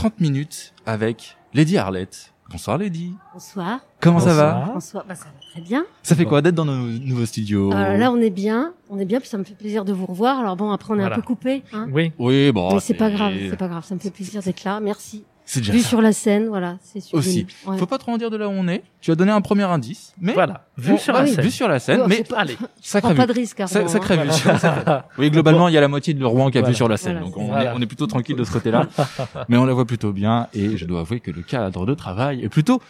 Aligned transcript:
30 0.00 0.18
minutes 0.18 0.72
avec 0.86 1.36
Lady 1.52 1.76
Arlette. 1.76 2.32
Bonsoir 2.50 2.78
Lady. 2.78 3.12
Bonsoir. 3.34 3.80
Comment 4.00 4.18
ça 4.18 4.32
va 4.32 4.52
Bonsoir. 4.54 4.72
Bonsoir. 4.72 5.04
Bah, 5.06 5.14
ça 5.14 5.26
va 5.26 5.30
très 5.52 5.60
bien. 5.60 5.84
Ça 6.02 6.16
fait 6.16 6.24
quoi 6.24 6.40
d'être 6.40 6.54
dans 6.54 6.64
nos 6.64 6.86
nouveaux 6.86 7.26
studios 7.26 7.70
Euh, 7.74 7.98
là, 7.98 8.10
on 8.10 8.16
est 8.16 8.30
bien. 8.30 8.72
On 8.88 8.98
est 8.98 9.04
bien, 9.04 9.20
puis 9.20 9.28
ça 9.28 9.36
me 9.36 9.44
fait 9.44 9.52
plaisir 9.54 9.84
de 9.84 9.92
vous 9.92 10.06
revoir. 10.06 10.38
Alors 10.40 10.56
bon, 10.56 10.70
après, 10.70 10.94
on 10.94 10.96
est 10.96 11.00
Voilà. 11.00 11.16
un 11.16 11.18
peu 11.18 11.22
coupé. 11.26 11.62
Hein 11.74 11.86
Oui. 11.92 12.12
Oui, 12.18 12.50
bon. 12.50 12.72
Mais 12.76 12.80
c'est 12.80 12.94
pas 12.94 13.10
grave, 13.10 13.34
c'est 13.50 13.58
pas 13.58 13.68
grave. 13.68 13.84
Ça 13.84 13.94
me 13.94 14.00
fait 14.00 14.10
plaisir 14.10 14.42
d'être 14.42 14.64
là. 14.64 14.80
Merci. 14.80 15.22
C'est 15.52 15.58
déjà 15.60 15.72
Vu 15.72 15.80
ça. 15.80 15.88
sur 15.88 16.00
la 16.00 16.12
scène, 16.12 16.46
voilà. 16.46 16.76
C'est 16.80 17.00
sublime. 17.00 17.18
Aussi. 17.18 17.46
Ouais. 17.66 17.76
Faut 17.76 17.86
pas 17.86 17.98
trop 17.98 18.12
en 18.12 18.18
dire 18.18 18.30
de 18.30 18.36
là 18.36 18.46
où 18.46 18.52
on 18.52 18.68
est. 18.68 18.84
Tu 19.00 19.10
as 19.10 19.16
donné 19.16 19.32
un 19.32 19.40
premier 19.40 19.64
indice, 19.64 20.14
mais 20.20 20.32
Voilà. 20.32 20.64
Vu 20.78 20.92
Bon, 20.92 20.98
sur 20.98 21.12
bah 21.12 21.18
la 21.22 21.24
oui. 21.28 21.34
scène. 21.34 21.44
vu 21.44 21.50
sur 21.50 21.66
la 21.66 21.80
scène, 21.80 22.02
mais 22.06 22.22
Allez. 22.36 22.56
sacré 22.80 23.08
Prends 23.14 23.16
pas 23.16 23.26
de 23.26 23.32
risque, 23.32 23.58
Armand, 23.58 23.72
Sa- 23.72 23.80
hein. 23.80 23.88
Sacrée 23.88 24.16
vue. 24.18 24.30
sacrée- 24.30 25.00
Oui, 25.18 25.28
globalement, 25.30 25.66
il 25.66 25.74
y 25.74 25.78
a 25.78 25.80
la 25.80 25.88
moitié 25.88 26.14
de 26.14 26.24
Rouen 26.24 26.50
qui 26.52 26.58
a 26.58 26.60
vu 26.60 26.66
Voilà. 26.66 26.76
sur 26.76 26.88
la 26.88 26.96
scène, 26.96 27.14
Voilà, 27.18 27.26
donc 27.26 27.36
on, 27.36 27.56
est, 27.58 27.68
on 27.78 27.82
est 27.82 27.86
plutôt 27.86 28.06
tranquille 28.06 28.36
de 28.36 28.44
ce 28.44 28.52
côté-là. 28.52 28.86
mais 29.48 29.56
on 29.56 29.64
la 29.64 29.72
voit 29.74 29.86
plutôt 29.86 30.12
bien, 30.12 30.46
et 30.54 30.76
je 30.76 30.84
dois 30.84 31.00
avouer 31.00 31.18
que 31.18 31.32
le 31.32 31.42
cadre 31.42 31.84
de 31.84 31.94
travail 31.94 32.44
est 32.44 32.48
plutôt 32.48 32.80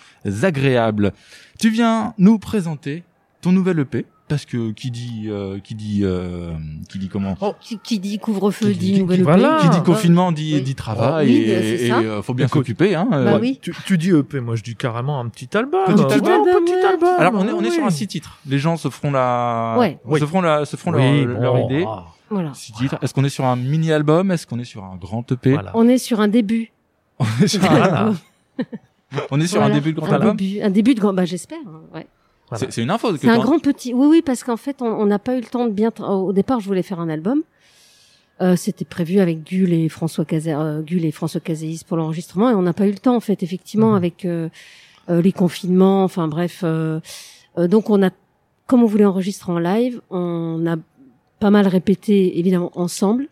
agréable. 0.43 1.13
Tu 1.59 1.71
viens 1.71 2.15
nous 2.19 2.39
présenter 2.39 3.05
ton 3.41 3.53
nouvel 3.53 3.79
EP, 3.79 4.05
parce 4.31 4.47
que 4.47 4.71
qui 4.71 4.91
dit, 4.91 5.25
euh, 5.27 5.59
qui 5.59 5.75
dit, 5.75 6.01
euh, 6.05 6.53
qui 6.89 6.99
dit 6.99 7.09
comment 7.09 7.37
Qui, 7.61 7.79
qui 7.81 7.99
dit 7.99 8.19
couvre-feu 8.19 8.71
Qui 8.71 8.79
dit 8.79 8.93
dit- 8.93 9.01
nouvelle 9.01 9.23
voilà. 9.23 9.59
Qui 9.61 9.69
dit 9.69 9.77
Ah, 9.79 9.85
confinement 9.85 10.33
dit, 10.33 10.55
oui. 10.55 10.63
dit 10.63 10.75
travail 10.75 11.27
Oui, 11.29 11.37
et, 11.51 11.93
euh, 11.93 12.23
faut 12.23 12.33
bien 12.33 12.49
s'occuper. 12.49 12.95
Hein, 12.95 13.07
euh. 13.13 13.25
Bah 13.27 13.35
Ouais. 13.35 13.41
oui. 13.41 13.59
Tu, 13.61 13.75
tu 13.85 13.99
dis 13.99 14.11
EP, 14.11 14.41
moi 14.41 14.57
je 14.57 14.63
dis 14.63 14.75
carrément 14.77 15.21
un 15.21 15.29
petit 15.29 15.55
album. 15.57 15.81
Un 15.87 15.93
petit 15.93 16.05
Ouais, 16.05 16.13
album, 16.15 16.33
un 16.49 16.63
petit 16.65 16.73
ouais. 16.73 16.85
album. 16.85 17.09
Alors 17.19 17.33
on 17.35 17.47
est 17.47 17.53
on 17.53 17.61
est 17.61 17.69
oui. 17.69 17.75
sur 17.75 17.85
un 17.85 17.91
six 17.91 18.07
titres. 18.07 18.39
Les 18.47 18.59
gens 18.59 18.77
se 18.79 18.89
feront 18.89 19.11
la 19.11 19.77
Ouais. 19.79 19.99
se 20.19 20.25
feront 20.25 20.41
la 20.41 20.65
se 20.65 20.77
feront 20.77 20.95
Oui, 20.95 21.25
leur, 21.27 21.35
bon, 21.37 21.43
leur 21.43 21.59
idée. 21.59 21.85
ah, 21.87 22.05
Voilà. 22.31 22.55
Six 22.55 22.73
titres. 22.73 22.97
Est-ce 23.03 23.13
qu'on 23.13 23.25
est 23.25 23.29
sur 23.29 23.45
un 23.45 23.57
mini 23.57 23.91
album? 23.93 24.31
Est-ce 24.31 24.47
qu'on 24.47 24.59
est 24.61 24.65
sur 24.65 24.85
un 24.85 24.97
grand 24.97 25.31
EP 25.33 25.53
Voilà. 25.53 25.73
On 25.75 25.89
est 25.89 25.99
sur 25.99 26.21
un 26.21 26.29
début. 26.29 26.71
On 27.19 27.27
est 27.43 27.49
sur, 27.49 27.61
Voilà. 27.61 28.13
on 29.31 29.41
est 29.41 29.47
sur 29.49 29.59
Voilà. 29.61 29.75
un 29.75 29.77
début 29.79 29.93
de 29.93 30.01
grand 30.01 30.13
album? 30.13 30.37
Un 30.63 30.71
début 30.71 30.95
de 30.95 31.01
grand. 31.01 31.13
Bah 31.13 31.25
j'espère. 31.25 31.59
hein, 31.67 31.81
Ouais. 31.95 32.07
Voilà. 32.51 32.67
C'est 32.67 32.73
c'est 32.73 32.83
une 32.83 32.91
info 32.91 33.17
C'est 33.17 33.29
un 33.29 33.39
grand 33.39 33.59
petit. 33.61 33.95
Oui, 33.95 34.07
oui, 34.09 34.23
parce 34.23 34.45
qu'en 34.45 34.57
fait, 34.57 34.83
on 34.83 34.87
on 34.87 35.07
n'a 35.07 35.19
pas 35.19 35.37
eu 35.37 35.41
le 35.41 35.47
temps 35.47 35.65
de 35.67 35.71
bien. 35.73 35.89
tra- 35.91 36.11
Au 36.13 36.33
départ, 36.33 36.61
je 36.61 36.67
voulais 36.67 36.83
faire 36.83 37.01
un 37.01 37.09
album. 37.09 37.43
Euh, 38.43 38.57
C'était 38.57 38.85
prévu 38.85 39.21
avec 39.21 39.49
Gull 39.49 39.73
et 39.73 39.89
François 39.89 40.25
Cazé, 40.25 40.53
euh, 40.55 40.83
Gull 40.83 41.05
et 41.05 41.13
François 41.13 41.41
Cazéis 41.41 41.83
pour 41.87 41.97
l'enregistrement, 41.97 42.51
et 42.51 42.55
on 42.55 42.63
n'a 42.63 42.73
pas 42.73 42.87
eu 42.87 42.91
le 42.91 42.99
temps 42.99 43.15
en 43.17 43.21
fait, 43.21 43.43
effectivement, 43.43 43.91
Mhm. 43.91 43.97
avec 43.97 44.25
euh, 44.25 44.49
euh, 45.11 45.21
les 45.23 45.33
confinements. 45.33 46.05
Enfin 46.05 46.27
bref, 46.27 46.63
euh, 46.65 47.01
euh, 47.59 47.69
donc 47.69 47.91
on 47.91 48.03
a, 48.03 48.11
comme 48.67 48.83
on 48.83 48.87
voulait 48.87 49.05
enregistrer 49.05 49.53
en 49.53 49.59
live, 49.59 50.01
on 50.11 50.65
a 50.67 50.77
pas 51.39 51.51
mal 51.51 51.67
répété 51.69 52.39
évidemment 52.39 52.73
ensemble. 52.75 53.29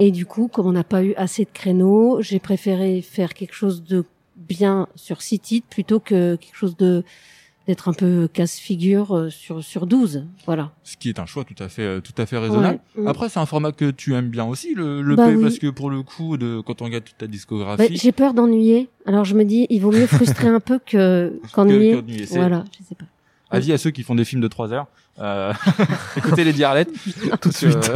Et 0.00 0.10
du 0.12 0.26
coup, 0.26 0.48
comme 0.48 0.66
on 0.66 0.72
n'a 0.72 0.84
pas 0.84 1.02
eu 1.04 1.12
assez 1.16 1.44
de 1.44 1.50
créneaux, 1.52 2.18
j'ai 2.22 2.38
préféré 2.38 3.02
faire 3.02 3.34
quelque 3.34 3.54
chose 3.54 3.82
de 3.82 4.04
bien 4.36 4.86
sur 4.94 5.20
six 5.22 5.40
titres 5.40 5.66
plutôt 5.68 5.98
que 6.00 6.36
quelque 6.36 6.54
chose 6.56 6.76
de 6.76 7.02
d'être 7.68 7.88
un 7.88 7.92
peu 7.92 8.28
casse-figure 8.32 9.14
euh, 9.16 9.30
sur 9.30 9.62
sur 9.62 9.86
12. 9.86 10.24
Voilà. 10.46 10.72
Ce 10.82 10.96
qui 10.96 11.10
est 11.10 11.18
un 11.20 11.26
choix 11.26 11.44
tout 11.44 11.62
à 11.62 11.68
fait 11.68 11.82
euh, 11.82 12.00
tout 12.00 12.14
à 12.20 12.24
fait 12.26 12.38
raisonnable. 12.38 12.80
Ouais. 12.96 13.06
Après 13.06 13.28
c'est 13.28 13.38
un 13.38 13.46
format 13.46 13.70
que 13.72 13.90
tu 13.90 14.14
aimes 14.14 14.30
bien 14.30 14.46
aussi 14.46 14.74
le 14.74 15.02
le 15.02 15.14
Bah 15.14 15.28
oui. 15.28 15.40
parce 15.42 15.58
que 15.58 15.66
pour 15.68 15.90
le 15.90 16.02
coup 16.02 16.36
de 16.38 16.60
quand 16.64 16.80
on 16.82 16.86
regarde 16.86 17.04
toute 17.04 17.18
ta 17.18 17.26
Bah, 17.26 17.30
discographie 17.32 17.96
j'ai 17.96 18.10
peur 18.12 18.32
d'ennuyer. 18.34 18.88
Alors 19.06 19.24
je 19.24 19.34
me 19.34 19.44
dis, 19.44 19.66
il 19.70 19.80
vaut 19.82 19.92
mieux 19.92 20.06
frustrer 20.06 20.48
un 20.58 20.60
peu 20.60 20.78
que 20.84 21.38
qu'ennuyer. 21.52 22.00
voilà, 22.30 22.64
je 22.78 22.84
sais 22.84 22.94
pas. 22.94 23.04
Avis 23.50 23.72
à 23.72 23.78
ceux 23.78 23.90
qui 23.90 24.02
font 24.02 24.14
des 24.14 24.24
films 24.24 24.40
de 24.42 24.48
3 24.48 24.72
heures. 24.72 24.86
Euh, 25.20 25.52
écoutez 26.16 26.44
les 26.44 26.62
Arlette. 26.62 26.90
Tout 27.40 27.48
de 27.48 27.54
suite. 27.54 27.90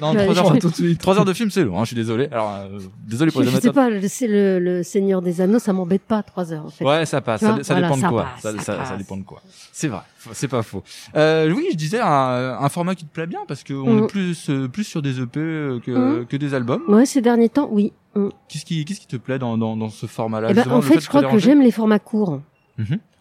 non, 0.00 0.14
Ouais, 0.14 0.24
3 0.26 0.38
heures, 0.38 0.58
tout 0.58 0.70
de 0.70 0.74
suite. 0.74 0.98
3 1.00 1.18
heures 1.18 1.24
de 1.24 1.32
film, 1.34 1.50
c'est 1.50 1.62
long, 1.64 1.76
hein, 1.78 1.82
je 1.82 1.88
suis 1.88 1.96
désolé. 1.96 2.28
Alors, 2.32 2.54
euh, 2.54 2.78
désolé 3.06 3.30
pour 3.30 3.42
Je, 3.42 3.46
les 3.48 3.52
je 3.54 3.60
sais 3.60 3.66
amateurs. 3.68 3.84
pas, 3.84 3.90
le, 3.90 4.08
c'est 4.08 4.26
le, 4.26 4.58
le 4.60 4.82
Seigneur 4.82 5.20
des 5.20 5.40
Anneaux, 5.42 5.58
ça 5.58 5.72
m'embête 5.74 6.02
pas 6.02 6.22
trois 6.22 6.52
heures 6.52 6.64
en 6.66 6.70
fait. 6.70 6.84
Ouais, 6.84 7.04
ça 7.04 7.20
passe. 7.20 7.40
Ça, 7.42 7.52
vois, 7.52 7.62
ça 7.64 7.74
voilà, 7.74 7.88
dépend 7.88 7.96
de 7.96 8.00
ça 8.02 8.08
quoi. 8.08 8.26
passe, 8.42 8.64
ça, 8.64 8.96
dépend 8.96 9.16
de 9.18 9.22
quoi. 9.24 9.42
C'est 9.72 9.88
vrai. 9.88 10.00
C'est 10.32 10.48
pas 10.48 10.62
faux. 10.62 10.82
Euh, 11.16 11.52
oui, 11.54 11.66
je 11.72 11.76
disais 11.76 12.00
un, 12.00 12.56
un 12.60 12.68
format 12.70 12.94
qui 12.94 13.04
te 13.04 13.12
plaît 13.12 13.26
bien 13.26 13.40
parce 13.46 13.62
que 13.62 13.74
on 13.74 13.94
Mm. 14.00 14.04
est 14.04 14.06
plus 14.06 14.48
euh, 14.50 14.68
plus 14.68 14.84
sur 14.84 15.02
des 15.02 15.20
EP 15.20 15.38
que 15.84 15.90
Mm. 16.22 16.26
que 16.26 16.36
des 16.38 16.54
albums. 16.54 16.82
Ouais, 16.88 17.04
ces 17.04 17.20
derniers 17.20 17.50
temps, 17.50 17.68
oui. 17.70 17.92
Mm. 18.14 18.28
Qu'est-ce 18.48 18.64
qui 18.64 18.82
qu'est-ce 18.86 19.00
qui 19.00 19.06
te 19.06 19.16
plaît 19.16 19.38
dans 19.38 19.58
dans, 19.58 19.76
dans 19.76 19.90
ce 19.90 20.06
format-là 20.06 20.48
Eh 20.50 20.54
ben, 20.54 20.64
en 20.70 20.80
fait, 20.80 20.98
je 21.00 21.08
crois 21.08 21.24
que 21.24 21.38
j'aime 21.38 21.60
les 21.60 21.72
formats 21.72 21.98
courts. 21.98 22.40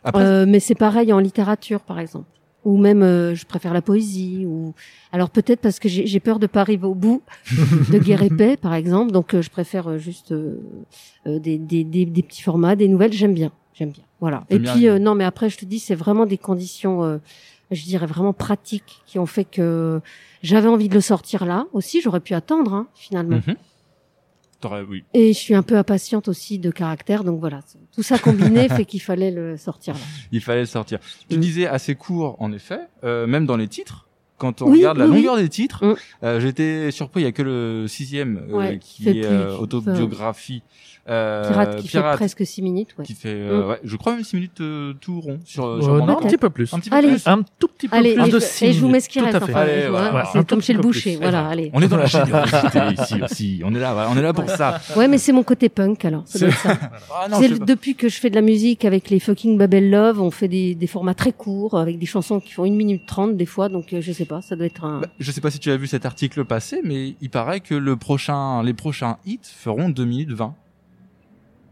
Après, 0.04 0.24
Euh, 0.24 0.46
mais 0.48 0.60
c'est 0.60 0.76
pareil 0.76 1.12
en 1.14 1.20
littérature, 1.20 1.82
par 1.82 2.00
exemple. 2.00 2.26
Ou 2.66 2.78
même, 2.78 3.04
euh, 3.04 3.36
je 3.36 3.46
préfère 3.46 3.74
la 3.74 3.82
poésie. 3.82 4.46
Ou 4.46 4.74
alors 5.12 5.30
peut-être 5.30 5.60
parce 5.60 5.80
que 5.80 5.90
j'ai 5.90 6.20
peur 6.22 6.40
de 6.40 6.48
pas 6.48 6.62
arriver 6.62 6.86
au 6.88 6.96
bout 6.96 7.22
de 7.92 7.98
Guerre 8.00 8.24
et 8.24 8.30
Paix, 8.30 8.56
par 8.58 8.74
exemple. 8.74 9.12
Donc 9.12 9.34
euh, 9.34 9.42
je 9.42 9.50
préfère 9.50 9.98
juste 9.98 10.34
des, 11.26 11.58
des, 11.58 11.84
des, 11.84 12.06
des 12.06 12.24
petits 12.24 12.42
formats, 12.42 12.76
des 12.78 12.88
nouvelles. 12.88 13.12
J'aime 13.14 13.34
bien, 13.34 13.52
j'aime 13.74 13.90
bien. 13.92 14.04
Voilà. 14.22 14.46
Et 14.50 14.60
bien 14.60 14.74
puis 14.74 14.88
euh, 14.88 14.98
non, 15.00 15.16
mais 15.16 15.26
après 15.26 15.50
je 15.50 15.58
te 15.58 15.66
dis, 15.66 15.80
c'est 15.80 15.96
vraiment 15.96 16.26
des 16.26 16.38
conditions, 16.38 17.04
euh, 17.04 17.18
je 17.72 17.84
dirais 17.84 18.06
vraiment 18.06 18.32
pratiques, 18.32 19.02
qui 19.06 19.20
ont 19.20 19.26
fait 19.26 19.44
que 19.44 20.00
j'avais 20.42 20.70
envie 20.70 20.88
de 20.88 20.94
le 20.94 21.02
sortir 21.02 21.46
là. 21.46 21.66
Aussi, 21.74 22.00
j'aurais 22.02 22.22
pu 22.22 22.34
attendre 22.34 22.74
hein, 22.74 22.88
finalement. 22.96 23.42
Mhm. 23.46 23.56
Oui. 24.90 25.04
Et 25.14 25.34
je 25.34 25.38
suis 25.38 25.56
un 25.56 25.64
peu 25.64 25.78
impatiente 25.78 26.28
aussi 26.28 26.60
de 26.60 26.72
caractère, 26.72 27.24
donc 27.24 27.40
voilà. 27.40 27.62
Tout 27.94 28.04
ça 28.04 28.18
combiné 28.18 28.68
fait 28.70 28.86
qu'il 28.86 29.02
fallait 29.02 29.32
le 29.32 29.58
sortir 29.58 29.94
là. 29.96 30.00
Il 30.32 30.42
fallait 30.42 30.62
le 30.62 30.66
sortir. 30.66 31.00
Tu 31.30 31.38
Mm. 31.38 31.40
disais 31.40 31.68
assez 31.68 31.96
court, 31.96 32.36
en 32.40 32.52
effet, 32.54 32.80
euh, 33.04 33.28
même 33.28 33.46
dans 33.46 33.58
les 33.58 33.68
titres. 33.68 34.08
Quand 34.38 34.62
on 34.62 34.66
Oui, 34.72 34.80
regarde 34.80 34.98
la 34.98 35.06
oui, 35.08 35.18
longueur 35.18 35.38
des 35.38 35.48
titres, 35.48 35.86
Mm. 35.86 35.96
euh, 36.24 36.40
j'étais 36.40 36.92
surpris. 36.92 37.22
Il 37.22 37.24
y 37.26 37.28
a 37.28 37.32
que 37.32 37.44
le 37.44 37.86
sixième 37.88 38.42
euh, 38.50 38.54
Ouais, 38.58 38.80
qui 38.80 39.10
est 39.10 39.26
autobiographie. 39.60 40.62
Pirate 41.06 41.76
qui 41.82 41.88
Pirate, 41.90 42.12
fait 42.12 42.18
presque 42.18 42.46
six 42.46 42.62
minutes. 42.62 42.96
Ouais. 42.98 43.04
qui 43.06 43.14
fait, 43.14 43.30
euh, 43.34 43.64
Mm. 43.66 43.70
ouais, 43.70 43.80
je 43.84 43.96
crois 43.98 44.14
même 44.16 44.24
6 44.24 44.36
minutes 44.38 44.62
euh, 44.62 44.94
tout 45.02 45.20
rond 45.20 45.40
sur, 45.44 45.66
Euh, 45.66 45.82
sur 45.82 45.94
non, 46.06 46.18
un 46.18 46.22
petit 46.22 46.38
peu 46.38 46.50
plus. 46.50 46.74
Un 46.74 46.80
petit 46.80 46.90
peu 46.90 46.96
Allez. 46.96 47.10
plus. 47.10 47.28
Un 47.28 47.44
tout 47.60 47.68
petit 47.68 47.88
peu 47.90 47.98
Allez, 47.98 48.14
plus 48.16 48.28
et, 48.28 48.32
de 48.32 48.40
je, 48.40 48.46
six 48.46 48.66
et 48.66 48.74
je 48.74 48.80
vous 48.80 48.88
mets 48.88 49.00
ce 49.02 49.10
qui 49.10 49.20
minutes. 49.20 49.34
reste. 49.34 49.44
Enfin, 49.50 49.60
Allez, 49.62 49.90
voilà. 49.90 50.30
c'est 50.32 50.48
comme 50.48 50.62
chez 50.62 50.72
le 50.74 50.80
boucher. 50.82 51.18
plus. 51.18 51.22
Voilà, 51.22 51.48
allez. 51.48 51.70
On 51.74 51.82
est 51.82 51.88
dans 51.90 51.98
la 51.98 52.06
générosité 52.06 52.80
ici 53.02 53.22
aussi. 53.22 53.62
On 53.66 53.76
est 53.76 53.80
là, 53.80 53.94
voilà, 53.94 54.10
on 54.12 54.18
est 54.18 54.22
là 54.22 54.32
pour 54.34 54.50
ça. 54.50 54.80
Ouais, 54.96 55.08
mais 55.10 55.18
c'est 55.18 55.34
mon 55.34 55.44
côté 55.44 55.68
punk 55.70 56.06
alors. 56.06 56.24
Ah 56.36 57.28
C'est 57.40 57.60
pas. 57.60 57.66
depuis 57.66 57.96
que 57.96 58.08
je 58.10 58.20
fais 58.20 58.30
de 58.30 58.36
la 58.36 58.42
musique 58.42 58.86
avec 58.86 59.10
les 59.10 59.20
fucking 59.20 59.58
Babel 59.58 59.90
Love, 59.90 60.22
on 60.22 60.32
fait 60.32 60.48
des, 60.48 60.76
des 60.76 60.88
formats 60.88 61.14
très 61.14 61.32
courts 61.32 61.78
avec 61.80 62.00
des 62.00 62.06
chansons 62.06 62.40
qui 62.40 62.52
font 62.54 62.66
une 62.66 62.76
minute 62.76 63.06
trente 63.06 63.36
des 63.38 63.46
fois, 63.46 63.70
donc 63.70 63.94
euh, 63.94 64.02
je 64.02 64.12
sais 64.12 64.26
pas, 64.26 64.42
ça 64.42 64.56
doit 64.56 64.66
être 64.66 64.84
un. 64.86 65.02
Bah, 65.02 65.08
je 65.20 65.32
sais 65.32 65.42
pas 65.42 65.52
si 65.52 65.60
tu 65.60 65.70
as 65.72 65.78
vu 65.78 65.88
cet 65.88 66.06
article 66.06 66.46
passé, 66.46 66.82
mais 66.84 67.16
il 67.22 67.30
paraît 67.30 67.60
que 67.60 67.76
le 67.76 67.96
prochain, 67.98 68.64
les 68.64 68.74
prochains 68.74 69.18
hits 69.26 69.40
feront 69.44 69.90
2 69.90 70.06
minutes 70.06 70.32
20. 70.32 70.56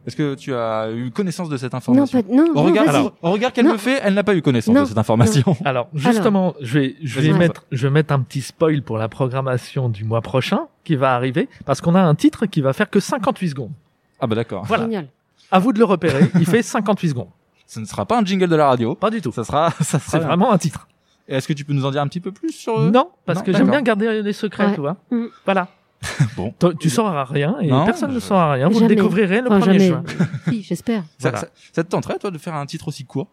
Est-ce 0.07 0.15
que 0.15 0.33
tu 0.35 0.53
as 0.53 0.89
eu 0.91 1.11
connaissance 1.11 1.47
de 1.49 1.57
cette 1.57 1.73
non, 1.73 1.77
information 1.77 2.23
pas, 2.23 2.33
non, 2.33 2.43
Au 2.51 2.53
non, 2.55 2.63
regard, 2.63 2.85
vas-y. 2.85 2.95
alors, 2.95 3.13
au 3.21 3.31
regard 3.31 3.53
qu'elle 3.53 3.65
Non. 3.65 3.73
me 3.73 3.77
fait, 3.77 3.99
elle 4.03 4.15
n'a 4.15 4.23
pas 4.23 4.35
eu 4.35 4.41
connaissance 4.41 4.73
Non, 4.73 4.81
de 4.81 4.87
cette 4.87 4.97
information. 4.97 5.55
Alors, 5.65 5.87
justement, 5.93 6.55
je 6.59 6.79
vais, 6.79 6.95
je 7.03 7.19
vais 7.21 7.33
mettre, 7.33 7.65
je 7.71 7.87
vais 7.87 7.91
mettre 7.93 8.11
un 8.13 8.19
petit 8.21 8.41
spoil 8.41 8.81
pour 8.81 8.97
la 8.97 9.07
programmation 9.09 9.89
du 9.89 10.03
mois 10.03 10.21
prochain 10.21 10.61
qui 10.83 10.95
va 10.95 11.13
arriver 11.15 11.47
parce 11.65 11.81
qu'on 11.81 11.93
a 11.95 12.01
un 12.01 12.15
titre 12.15 12.47
qui 12.47 12.61
va 12.61 12.73
faire 12.73 12.89
que 12.89 12.99
58 12.99 13.49
secondes. 13.49 13.71
Ah 14.19 14.27
bah 14.27 14.35
d'accord. 14.35 14.63
Voilà. 14.65 14.83
Génial. 14.85 15.07
À 15.51 15.59
vous 15.59 15.71
de 15.73 15.79
le 15.79 15.85
repérer. 15.85 16.29
Il 16.35 16.45
fait 16.45 16.61
58 16.63 17.09
secondes. 17.09 17.27
Ce 17.67 17.79
ne 17.79 17.85
sera 17.85 18.05
pas 18.05 18.19
un 18.19 18.25
jingle 18.25 18.47
de 18.47 18.55
la 18.55 18.67
radio. 18.67 18.95
Pas 18.95 19.09
du 19.11 19.21
tout. 19.21 19.31
Ça 19.31 19.43
sera, 19.43 19.69
ça 19.81 19.99
C'est 19.99 20.11
sera 20.17 20.19
vraiment 20.25 20.51
un 20.51 20.57
titre. 20.57 20.87
Et 21.27 21.35
Est-ce 21.35 21.47
que 21.47 21.53
tu 21.53 21.63
peux 21.63 21.73
nous 21.73 21.85
en 21.85 21.91
dire 21.91 22.01
un 22.01 22.07
petit 22.07 22.19
peu 22.19 22.31
plus 22.31 22.51
sur 22.51 22.79
eux? 22.79 22.89
Non, 22.91 23.09
parce 23.25 23.39
Non, 23.39 23.45
que 23.45 23.53
j'aime 23.53 23.69
bien 23.69 23.81
garder 23.81 24.21
les 24.23 24.33
secrets, 24.33 24.65
Ouais. 24.67 24.73
tu 24.73 24.81
vois. 24.81 24.97
Mm. 25.11 25.25
Voilà. 25.45 25.67
Bon. 26.35 26.53
Tu 26.79 26.89
sauras 26.89 27.23
rien 27.25 27.59
et 27.59 27.67
Non, 27.67 27.85
personne 27.85 28.09
ne 28.11 28.15
je- 28.15 28.19
saura 28.19 28.53
rien. 28.53 28.67
Vous 28.69 28.75
Jamais. 28.79 28.89
le 28.89 28.95
découvrirez 28.95 29.41
le 29.41 29.47
Enfin, 29.51 29.59
1er 29.59 29.65
jamais. 29.65 29.87
juin. 29.87 30.03
Si, 30.49 30.63
j'espère. 30.63 31.03
Ça, 31.19 31.29
Voilà. 31.29 31.37
ça, 31.39 31.47
ça 31.73 31.83
te 31.83 31.89
tenterait, 31.89 32.17
toi, 32.17 32.31
de 32.31 32.37
faire 32.37 32.55
un 32.55 32.65
titre 32.65 32.87
aussi 32.87 33.05
court? 33.05 33.27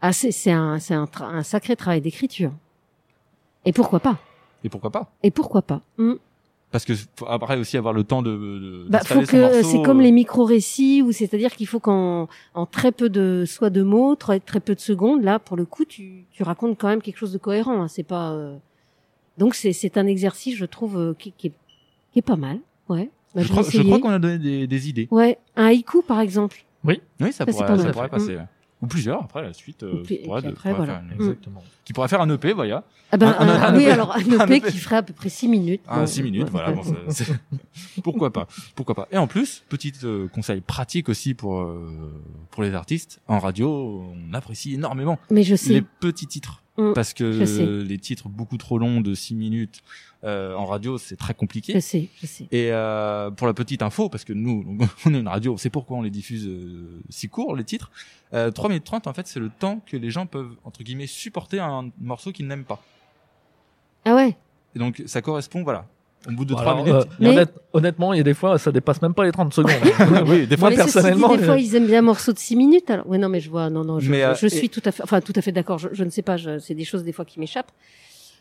Ah, 0.00 0.12
c'est 0.12 0.30
c'est 0.32 0.52
un, 0.52 0.78
c'est 0.78 0.94
un, 0.94 1.06
un 1.20 1.42
sacré 1.42 1.76
travail 1.76 2.00
d'écriture. 2.00 2.52
Et 3.64 3.72
pourquoi 3.72 4.00
pas? 4.00 4.18
Et 4.64 4.68
pourquoi 4.68 4.90
pas? 4.90 5.10
Et 5.22 5.30
pourquoi 5.30 5.62
pas? 5.62 5.80
Mm. 5.98 6.14
Parce 6.70 6.84
que 6.84 6.94
faut 6.94 7.26
après 7.28 7.56
aussi 7.58 7.76
avoir 7.76 7.94
le 7.94 8.04
temps 8.04 8.22
de. 8.22 8.30
de 8.30 8.86
Bah, 8.88 9.00
faut 9.04 9.20
que 9.22 9.62
c'est 9.62 9.82
comme 9.82 10.00
euh, 10.00 10.02
les 10.04 10.12
micro-récits 10.12 11.00
où 11.02 11.12
c'est-à-dire 11.12 11.54
qu'il 11.54 11.66
faut 11.66 11.80
qu'en 11.80 12.28
en 12.54 12.66
très 12.66 12.92
peu 12.92 13.08
de 13.08 13.44
soit 13.46 13.70
de 13.70 13.82
mots, 13.82 14.14
très, 14.16 14.40
très 14.40 14.60
peu 14.60 14.74
de 14.74 14.80
secondes, 14.80 15.22
là 15.22 15.38
pour 15.38 15.56
le 15.56 15.64
coup 15.64 15.84
tu, 15.84 16.24
tu 16.32 16.42
racontes 16.42 16.76
quand 16.78 16.88
même 16.88 17.00
quelque 17.02 17.16
chose 17.18 17.32
de 17.32 17.38
cohérent. 17.38 17.82
Hein, 17.82 17.88
c'est 17.88 18.02
pas 18.02 18.32
euh, 18.32 18.56
donc 19.38 19.54
c'est 19.54 19.72
c'est 19.72 19.96
un 19.96 20.06
exercice 20.06 20.56
je 20.56 20.64
trouve 20.66 20.98
euh, 20.98 21.14
qui, 21.18 21.32
qui, 21.32 21.46
est, 21.48 21.52
qui 22.16 22.20
est 22.20 22.22
pas 22.22 22.36
mal. 22.36 22.58
Ouais. 22.88 23.10
Bah, 23.34 23.42
Je 23.42 23.48
vais 23.48 23.50
crois, 23.50 23.62
je 23.70 23.82
crois 23.82 23.98
qu'on 24.00 24.08
a 24.08 24.18
donné 24.18 24.38
des, 24.38 24.66
des 24.66 24.88
idées. 24.88 25.06
Ouais, 25.10 25.36
un 25.54 25.66
haïku 25.66 26.00
par 26.02 26.20
exemple. 26.20 26.64
Oui, 26.82 26.98
ça, 27.20 27.26
Ça, 27.26 27.44
c'est 27.44 27.52
pourrait, 27.52 27.66
pas 27.66 27.78
ça 27.78 27.90
pourrait 27.90 28.08
passer. 28.08 28.38
Ou 28.80 28.86
plusieurs 28.86 29.22
après 29.24 29.42
la 29.42 29.52
suite. 29.52 29.82
euh, 29.82 30.02
puis- 30.02 30.20
après, 30.30 30.72
voilà. 30.72 30.94
faire 30.94 31.02
Mm. 31.02 31.12
Exactement. 31.20 31.62
Qui 31.84 31.92
pourrait 31.92 32.08
faire 32.08 32.20
un 32.22 32.30
EP, 32.30 32.52
voilà. 32.54 32.84
Ah 33.12 33.16
ben, 33.18 33.28
Un- 33.28 33.32
un- 33.40 33.48
un- 33.48 33.62
un 33.62 33.76
oui, 33.76 33.82
EP. 33.84 33.90
alors 33.90 34.14
un 34.14 34.18
Un 34.40 34.46
EP 34.46 34.56
EP. 34.56 34.70
qui 34.70 34.78
ferait 34.78 34.96
à 34.96 35.02
peu 35.02 35.12
près 35.12 35.28
6 35.30 35.48
minutes. 35.48 35.80
Ah, 35.88 36.00
Bon, 36.00 36.06
6 36.06 36.22
minutes, 36.22 36.48
voilà. 36.50 36.72
Bon, 36.72 36.82
c'est- 37.10 37.26
Pourquoi 38.02 38.32
pas 38.32 38.46
Pourquoi 38.74 38.94
pas 38.94 39.08
Et 39.10 39.18
en 39.18 39.26
plus, 39.26 39.62
petit 39.68 39.92
euh, 40.04 40.28
conseil 40.28 40.60
pratique 40.62 41.08
aussi 41.10 41.34
pour 41.34 41.60
euh, 41.60 42.12
pour 42.50 42.62
les 42.62 42.72
artistes 42.74 43.20
en 43.28 43.38
radio, 43.38 44.04
on 44.14 44.32
apprécie 44.34 44.74
énormément 44.74 45.18
Mais 45.30 45.42
je 45.42 45.54
sais. 45.56 45.72
les 45.72 45.82
petits 45.82 46.26
titres. 46.26 46.62
Mm, 46.78 46.92
parce 46.92 47.14
que 47.14 47.82
les 47.82 47.98
titres 47.98 48.28
beaucoup 48.28 48.58
trop 48.58 48.78
longs 48.78 49.00
de 49.00 49.14
6 49.14 49.34
minutes 49.34 49.82
euh, 50.24 50.54
en 50.54 50.66
radio, 50.66 50.98
c'est 50.98 51.16
très 51.16 51.34
compliqué. 51.34 51.72
Je 51.74 51.78
sais, 51.78 52.08
je 52.20 52.26
sais. 52.26 52.44
Et 52.50 52.72
euh, 52.72 53.30
pour 53.30 53.46
la 53.46 53.54
petite 53.54 53.82
info, 53.82 54.08
parce 54.08 54.24
que 54.24 54.32
nous, 54.32 54.78
on 55.06 55.14
est 55.14 55.18
une 55.18 55.28
radio, 55.28 55.54
on 55.54 55.56
sait 55.56 55.70
pourquoi 55.70 55.96
on 55.96 56.02
les 56.02 56.10
diffuse 56.10 56.46
euh, 56.46 57.00
si 57.08 57.28
court, 57.28 57.56
les 57.56 57.64
titres. 57.64 57.90
Euh, 58.34 58.50
3 58.50 58.68
minutes 58.68 58.84
30, 58.84 59.06
en 59.06 59.12
fait, 59.14 59.26
c'est 59.26 59.40
le 59.40 59.50
temps 59.50 59.80
que 59.86 59.96
les 59.96 60.10
gens 60.10 60.26
peuvent, 60.26 60.56
entre 60.64 60.82
guillemets, 60.82 61.06
supporter 61.06 61.60
un 61.60 61.90
morceau 62.00 62.32
qu'ils 62.32 62.46
n'aiment 62.46 62.64
pas. 62.64 62.82
Ah 64.04 64.14
ouais. 64.14 64.36
Et 64.74 64.78
donc, 64.78 65.02
ça 65.06 65.22
correspond, 65.22 65.62
voilà. 65.62 65.86
Au 66.28 66.32
bout 66.32 66.44
de 66.44 66.54
Bon, 66.54 66.60
3 66.60 66.72
alors, 66.72 66.84
minutes. 66.84 67.00
euh, 67.02 67.04
Mais- 67.20 67.28
honnête- 67.30 67.54
honnêtement, 67.72 68.12
il 68.12 68.16
y 68.16 68.20
a 68.20 68.24
des 68.24 68.34
fois, 68.34 68.58
ça 68.58 68.72
dépasse 68.72 69.00
même 69.00 69.14
pas 69.14 69.24
les 69.24 69.32
30 69.32 69.54
secondes. 69.54 69.72
oui, 70.26 70.46
des 70.46 70.56
fois, 70.56 70.70
mais 70.70 70.76
ceci 70.76 70.86
dit, 70.88 70.92
personnellement, 70.94 71.28
des 71.36 71.44
fois, 71.44 71.54
euh, 71.54 71.58
ils 71.60 71.74
aiment 71.76 71.86
bien 71.86 72.00
un 72.00 72.02
morceau 72.02 72.32
de 72.32 72.38
6 72.38 72.56
minutes. 72.56 72.90
Alors, 72.90 73.06
ouais, 73.08 73.18
non, 73.18 73.28
mais 73.28 73.40
je 73.40 73.48
vois, 73.48 73.70
non, 73.70 73.84
non, 73.84 74.00
je, 74.00 74.10
Mais, 74.10 74.20
je- 74.34 74.46
euh, 74.46 74.48
suis 74.48 74.66
et- 74.66 74.68
tout 74.68 74.82
à 74.84 74.90
fait, 74.92 75.02
enfin, 75.04 75.20
tout 75.20 75.32
à 75.36 75.40
fait 75.42 75.52
d'accord. 75.52 75.78
Je, 75.78 75.88
je 75.92 76.02
ne 76.04 76.10
sais 76.10 76.22
pas, 76.22 76.36
je- 76.36 76.58
c'est 76.58 76.74
des 76.74 76.84
choses 76.84 77.04
des 77.04 77.12
fois 77.12 77.24
qui 77.24 77.38
m'échappent, 77.38 77.70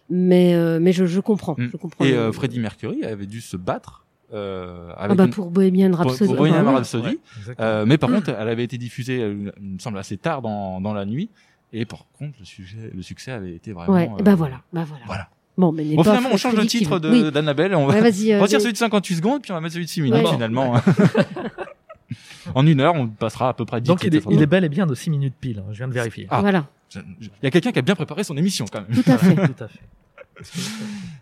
mais, 0.09 0.55
euh, 0.55 0.79
mais 0.81 0.93
je, 0.93 1.05
je 1.05 1.19
comprends, 1.19 1.55
Mm. 1.57 1.69
je 1.73 1.77
comprends. 1.77 2.05
Et 2.05 2.13
euh, 2.13 2.31
Freddie 2.31 2.59
Mercury 2.59 3.03
avait 3.03 3.25
dû 3.27 3.41
se 3.41 3.57
battre 3.57 4.03
euh, 4.33 4.89
avec 4.97 5.11
ah 5.11 5.15
bah 5.15 5.23
une- 5.25 5.29
pour 5.29 5.51
Bohemian 5.51 5.91
Rhapsody. 5.95 6.25
pour 6.25 6.35
Bohemian 6.37 6.63
bah 6.63 6.69
oui. 6.71 6.75
Rhapsody. 6.77 7.19
Ouais. 7.47 7.55
Euh, 7.59 7.85
mais 7.85 7.99
par 7.99 8.09
contre, 8.09 8.29
elle 8.29 8.49
avait 8.49 8.63
été 8.63 8.79
diffusée, 8.79 9.21
euh, 9.21 9.51
il 9.61 9.73
me 9.73 9.79
semble, 9.79 9.99
assez 9.99 10.17
tard 10.17 10.41
dans, 10.41 10.81
dans 10.81 10.93
la 10.93 11.05
nuit. 11.05 11.29
Et 11.71 11.85
par 11.85 12.05
contre, 12.17 12.33
le 12.39 12.45
succès, 12.45 12.91
le 12.93 13.01
succès 13.03 13.31
avait 13.31 13.53
été 13.53 13.71
vraiment. 13.73 13.93
Ouais, 13.93 14.09
euh, 14.11 14.17
et 14.19 14.23
bah 14.23 14.33
voilà, 14.35 14.61
bah 14.73 14.83
voilà. 14.87 15.03
Voilà. 15.05 15.29
Bon, 15.57 15.71
mais 15.71 15.83
n'est 15.85 15.95
Bon, 15.95 16.03
pas 16.03 16.11
finalement, 16.11 16.29
on 16.33 16.37
change 16.37 16.55
le 16.55 16.65
titre 16.65 16.99
Oui. 17.03 17.31
d'Annabelle 17.31 17.71
et 17.71 17.75
on 17.75 17.85
va 17.87 17.93
Ouais, 17.93 18.01
vas-y. 18.01 18.33
euh, 18.33 18.41
retire 18.41 18.57
des- 18.59 18.63
celui 18.63 18.73
de 18.73 18.77
58 18.77 19.15
secondes, 19.15 19.41
puis 19.41 19.51
on 19.51 19.55
va 19.55 19.61
mettre 19.61 19.73
celui 19.73 19.85
de 19.85 19.89
6 19.89 20.01
minutes 20.01 20.23
Ouais. 20.25 20.31
finalement. 20.33 20.73
en 22.55 22.67
une 22.67 22.79
heure, 22.81 22.95
on 22.95 23.07
passera 23.07 23.49
à 23.49 23.53
peu 23.53 23.65
près 23.65 23.81
10 23.81 23.87
Donc, 23.87 24.03
il 24.03 24.09
titres. 24.11 24.29
est, 24.29 24.33
il 24.33 24.41
est 24.41 24.45
bel 24.47 24.63
et 24.63 24.69
bien 24.69 24.85
de 24.85 24.93
6 24.95 25.09
minutes 25.09 25.33
pile. 25.39 25.59
hein, 25.59 25.71
Je 25.71 25.77
viens 25.77 25.87
de 25.87 25.93
vérifier. 25.93 26.27
Ah. 26.29 26.41
Voilà, 26.41 26.67
Il 26.95 27.01
y 27.43 27.47
a 27.47 27.51
quelqu'un 27.51 27.71
qui 27.71 27.79
a 27.79 27.81
bien 27.81 27.95
préparé 27.95 28.23
son 28.23 28.37
émission 28.37 28.65
quand 28.71 28.81
même. 28.87 29.01
tout 29.03 29.09
à 29.11 29.17
fait. 29.17 29.35
Tout 29.55 29.63
à 29.63 29.67
fait. 29.67 29.79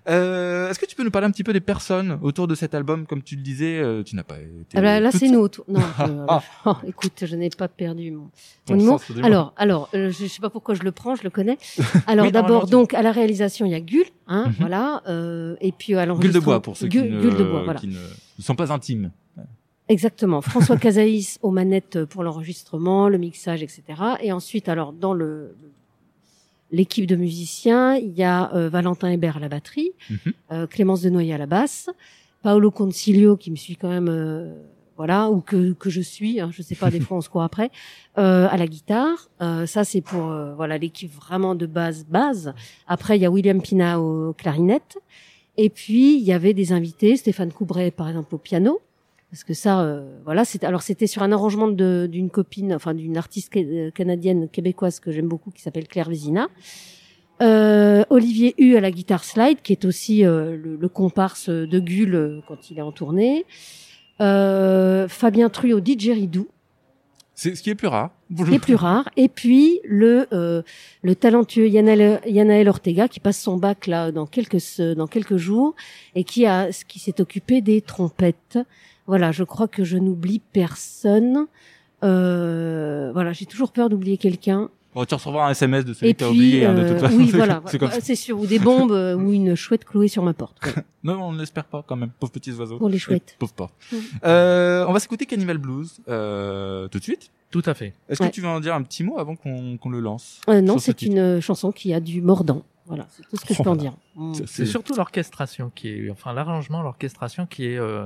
Euh, 0.09 0.69
Est-ce 0.71 0.79
que 0.79 0.87
tu 0.87 0.95
peux 0.95 1.03
nous 1.03 1.11
parler 1.11 1.27
un 1.27 1.31
petit 1.31 1.43
peu 1.43 1.53
des 1.53 1.59
personnes 1.61 2.17
autour 2.23 2.47
de 2.47 2.55
cet 2.55 2.73
album? 2.73 3.05
Comme 3.05 3.21
tu 3.21 3.35
le 3.35 3.43
disais, 3.43 3.79
euh, 3.79 4.01
tu 4.01 4.15
n'as 4.15 4.23
pas 4.23 4.39
été. 4.39 4.75
Ah 4.75 4.81
bah, 4.81 4.99
là, 4.99 5.11
c'est 5.11 5.27
nous. 5.29 5.39
autour. 5.39 5.65
Non, 5.67 5.81
Ah. 6.27 6.41
oh, 6.65 6.75
écoute, 6.87 7.23
je 7.25 7.35
n'ai 7.35 7.51
pas 7.51 7.67
perdu 7.67 8.09
mon, 8.09 8.29
mon 8.75 8.97
sens 8.97 9.03
Alors, 9.21 9.53
alors, 9.55 9.89
euh, 9.93 10.09
je, 10.11 10.23
je 10.23 10.27
sais 10.27 10.41
pas 10.41 10.49
pourquoi 10.49 10.73
je 10.73 10.81
le 10.81 10.91
prends, 10.91 11.13
je 11.15 11.23
le 11.23 11.29
connais. 11.29 11.59
Alors 12.07 12.25
Oui, 12.25 12.31
d'abord, 12.31 12.65
donc 12.65 12.95
à 12.95 13.03
la 13.03 13.11
réalisation, 13.11 13.67
il 13.67 13.71
y 13.71 13.75
a 13.75 13.81
Gull, 13.81 14.05
hein, 14.27 14.45
Mhm. 14.47 14.55
voilà, 14.59 15.01
euh, 15.07 15.55
et 15.61 15.71
puis 15.71 15.93
à 15.93 15.97
Gueule 15.99 16.09
l'enregistrement. 16.09 16.39
de 16.41 16.45
bois 16.45 16.61
pour 16.61 16.77
ceux 16.77 16.87
qui, 16.87 16.97
Gueule- 16.97 17.11
ne, 17.11 17.21
Gueule 17.21 17.37
de 17.37 17.43
bois, 17.43 17.63
voilà. 17.63 17.79
qui 17.79 17.87
ne, 17.87 17.93
ne 17.93 18.43
sont 18.43 18.55
pas 18.55 18.71
intimes. 18.71 19.11
Exactement. 19.89 20.41
François 20.75 20.77
Casaïs 20.77 21.39
aux 21.41 21.51
manettes 21.51 22.05
pour 22.05 22.23
l'enregistrement, 22.23 23.09
le 23.09 23.17
mixage, 23.17 23.61
etc. 23.61 23.83
Et 24.21 24.31
ensuite, 24.31 24.69
alors 24.69 24.93
dans 24.93 25.13
le 25.13 25.55
l'équipe 26.71 27.05
de 27.05 27.15
musiciens, 27.15 27.95
il 27.97 28.13
y 28.13 28.23
a 28.23 28.51
euh, 28.55 28.67
Valentin 28.69 29.11
Hébert 29.11 29.37
à 29.37 29.39
la 29.39 29.49
batterie, 29.49 29.91
Mhm. 30.09 30.17
euh, 30.53 30.67
Clémence 30.67 31.01
Denoyer 31.01 31.33
à 31.33 31.37
la 31.37 31.45
basse, 31.45 31.89
Paolo 32.41 32.71
Concilio 32.71 33.37
qui 33.37 33.51
me 33.51 33.55
suit 33.55 33.75
quand 33.75 33.89
même, 33.89 34.07
euh, 34.09 34.55
voilà, 34.97 35.29
ou 35.29 35.41
que 35.41 35.73
que 35.73 35.89
je 35.89 36.01
suis, 36.01 36.39
hein, 36.39 36.49
je 36.51 36.61
sais 36.61 36.75
pas, 36.75 36.91
des 36.91 36.99
fois 37.01 37.17
on 37.17 37.21
se 37.21 37.29
court 37.29 37.43
après, 37.43 37.71
euh, 38.17 38.47
à 38.49 38.57
la 38.57 38.67
guitare. 38.67 39.29
Euh, 39.41 39.65
ça 39.65 39.83
c'est 39.83 40.01
pour 40.01 40.29
euh, 40.29 40.53
voilà 40.55 40.77
l'équipe 40.77 41.11
vraiment 41.11 41.55
de 41.55 41.65
base 41.65 42.05
base. 42.05 42.53
Après 42.87 43.17
il 43.17 43.21
y 43.21 43.25
a 43.25 43.31
William 43.31 43.61
Pina 43.61 43.99
au 43.99 44.33
clarinette. 44.33 44.97
Et 45.55 45.69
puis 45.69 46.15
il 46.17 46.23
y 46.23 46.33
avait 46.33 46.53
des 46.53 46.71
invités, 46.71 47.15
Stéphane 47.15 47.51
Coubret 47.51 47.91
par 47.91 48.07
exemple 48.07 48.33
au 48.35 48.39
piano 48.39 48.81
parce 49.33 49.43
que 49.43 49.55
ça 49.55 49.81
euh, 49.81 50.19
voilà 50.25 50.45
c'était 50.45 50.67
alors 50.67 50.83
c'était 50.83 51.07
sur 51.07 51.23
un 51.23 51.31
arrangement 51.31 51.67
de 51.67 52.07
d'une 52.09 52.29
copine 52.29 52.71
enfin 52.71 52.93
d'une 52.93 53.17
artiste 53.17 53.51
euh, 53.57 53.89
canadienne 53.89 54.47
québécoise 54.47 54.99
que 54.99 55.11
j'aime 55.11 55.27
beaucoup 55.27 55.49
qui 55.49 55.63
s'appelle 55.63 55.87
Claire 55.87 56.07
Vézina 56.07 56.49
euh, 57.41 58.03
Olivier 58.11 58.53
Hu 58.59 58.75
à 58.75 58.79
la 58.79 58.91
guitare 58.91 59.23
slide 59.23 59.57
qui 59.63 59.73
est 59.73 59.85
aussi 59.85 60.23
euh, 60.23 60.55
le, 60.55 60.75
le 60.75 60.87
comparse 60.87 61.49
de 61.49 61.79
Gull 61.79 62.13
euh, 62.13 62.41
quand 62.47 62.69
il 62.69 62.77
est 62.77 62.83
en 62.83 62.91
tournée 62.91 63.47
Fabien 64.19 65.49
Tru 65.49 65.73
au 65.73 65.79
didgeridoo 65.79 66.47
C'est 67.35 67.55
ce 67.55 67.63
qui 67.63 67.69
est 67.69 67.75
plus 67.75 67.87
rare. 67.87 68.11
ce 68.37 68.43
qui 68.43 68.55
est 68.55 68.59
plus 68.59 68.75
rare 68.75 69.09
et 69.17 69.27
puis 69.29 69.79
le 69.83 70.27
euh, 70.33 70.61
le 71.01 71.15
talentueux 71.15 71.67
Yanaël, 71.67 72.21
Yanaël 72.25 72.69
Ortega 72.69 73.07
qui 73.07 73.19
passe 73.19 73.39
son 73.39 73.57
bac 73.57 73.87
là 73.87 74.11
dans 74.11 74.25
quelques 74.25 74.57
dans 74.95 75.07
quelques 75.07 75.37
jours 75.37 75.75
et 76.15 76.23
qui 76.23 76.45
a 76.45 76.69
qui 76.87 76.99
s'est 76.99 77.19
occupé 77.21 77.61
des 77.61 77.81
trompettes 77.81 78.57
voilà, 79.05 79.31
je 79.31 79.43
crois 79.43 79.67
que 79.67 79.83
je 79.83 79.97
n'oublie 79.97 80.39
personne. 80.39 81.47
Euh, 82.03 83.11
voilà, 83.13 83.33
j'ai 83.33 83.45
toujours 83.45 83.71
peur 83.71 83.89
d'oublier 83.89 84.17
quelqu'un. 84.17 84.69
Bon, 84.95 85.05
tu 85.05 85.13
recevras 85.15 85.47
un 85.47 85.51
SMS 85.51 85.85
de 85.85 85.93
celui 85.93 86.09
Et 86.09 86.13
que 86.13 86.19
t'as 86.19 86.27
puis, 86.29 86.35
oublié, 86.37 86.65
hein, 86.65 86.73
de 86.73 86.79
euh, 86.81 86.89
toute 86.91 86.99
façon. 86.99 87.17
oui, 87.17 87.31
voilà, 87.33 87.61
C'est 87.65 87.79
comme 87.79 87.87
voilà, 87.87 87.99
ça. 88.01 88.05
c'est 88.05 88.15
sûr, 88.15 88.39
ou 88.39 88.45
des 88.45 88.59
bombes, 88.59 88.91
euh, 88.91 89.15
ou 89.15 89.31
une 89.31 89.55
chouette 89.55 89.85
clouée 89.85 90.07
sur 90.07 90.23
ma 90.23 90.33
porte. 90.33 90.57
Non, 91.03 91.21
on 91.21 91.31
ne 91.33 91.39
l'espère 91.39 91.65
pas 91.65 91.83
quand 91.85 91.97
même. 91.97 92.11
Pauvres 92.17 92.31
petits 92.31 92.53
oiseaux. 92.53 92.77
pour 92.77 92.87
les 92.87 92.97
chouettes. 92.97 93.35
Et 93.35 93.37
Pauvres. 93.37 93.71
Mm. 93.91 93.95
Euh, 94.23 94.85
on 94.87 94.93
va 94.93 94.99
s'écouter 95.01 95.25
Cannibal 95.25 95.57
Blues 95.57 95.99
euh, 96.07 96.87
tout 96.87 96.97
de 96.99 97.03
suite. 97.03 97.29
Tout 97.51 97.61
à 97.65 97.73
fait. 97.73 97.93
Est-ce 98.07 98.23
Ouais. 98.23 98.29
que 98.29 98.33
tu 98.33 98.39
veux 98.41 98.47
en 98.47 98.61
dire 98.61 98.73
un 98.73 98.81
petit 98.83 99.03
mot 99.03 99.19
avant 99.19 99.35
qu'on 99.35 99.77
qu'on 99.77 99.89
le 99.89 99.99
lance 99.99 100.39
Euh, 100.49 100.61
non, 100.61 100.77
ce 100.77 100.85
c'est 100.85 101.01
une 101.01 101.19
euh, 101.19 101.41
chanson 101.41 101.71
qui 101.73 101.93
a 101.93 101.99
du 101.99 102.21
mordant. 102.21 102.63
Voilà, 102.85 103.05
c'est 103.11 103.23
tout 103.29 103.35
ce 103.35 103.43
que 103.45 103.53
je 103.53 103.61
peux 103.61 103.69
en 103.69 103.73
Oh, 103.73 103.75
dire. 103.75 103.93
C'est- 104.45 104.65
surtout 104.65 104.95
l'orchestration 104.95 105.71
qui 105.75 105.89
est, 105.89 106.09
enfin 106.09 106.31
l'arrangement, 106.33 106.81
l'orchestration 106.81 107.45
qui 107.45 107.65
est, 107.67 107.77
euh, 107.77 108.05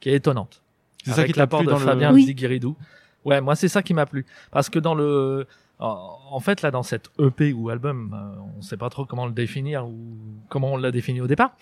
qui 0.00 0.08
est 0.08 0.14
étonnante. 0.14 0.62
C'est 1.04 1.12
ça 1.12 1.24
qui 1.24 1.32
t'a 1.34 1.46
plu 1.46 1.64
dans 1.66 1.78
le- 1.78 1.84
Fabien 1.84 2.12
Oui. 2.14 2.24
Ziguiridou. 2.24 2.76
Ouais, 3.26 3.40
moi 3.42 3.56
c'est 3.56 3.68
ça 3.68 3.82
qui 3.82 3.92
m'a 3.92 4.06
plu 4.06 4.24
parce 4.50 4.70
que 4.70 4.78
dans 4.78 4.94
le, 4.94 5.46
en 5.80 6.40
fait 6.40 6.62
là 6.62 6.70
dans 6.70 6.82
cette 6.82 7.10
EP 7.18 7.52
ou 7.52 7.68
album, 7.70 8.12
euh, 8.14 8.40
on 8.58 8.62
sait 8.62 8.76
pas 8.76 8.90
trop 8.90 9.04
comment 9.04 9.26
le 9.26 9.32
définir 9.32 9.86
ou 9.86 9.96
comment 10.48 10.72
on 10.72 10.76
l'a 10.76 10.90
défini 10.90 11.20
au 11.20 11.26
départ. 11.26 11.52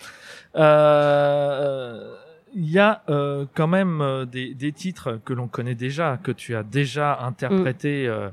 Euh, 0.55 2.15
Il 2.53 2.69
y 2.71 2.79
a 2.79 3.03
euh, 3.09 3.45
quand 3.53 3.67
même 3.67 4.25
des, 4.31 4.53
des 4.55 4.71
titres 4.71 5.19
que 5.25 5.33
l'on 5.33 5.47
connaît 5.47 5.75
déjà, 5.75 6.17
que 6.17 6.31
tu 6.31 6.55
as 6.55 6.63
déjà 6.63 7.19
interprétés 7.21 8.07
euh, 8.07 8.29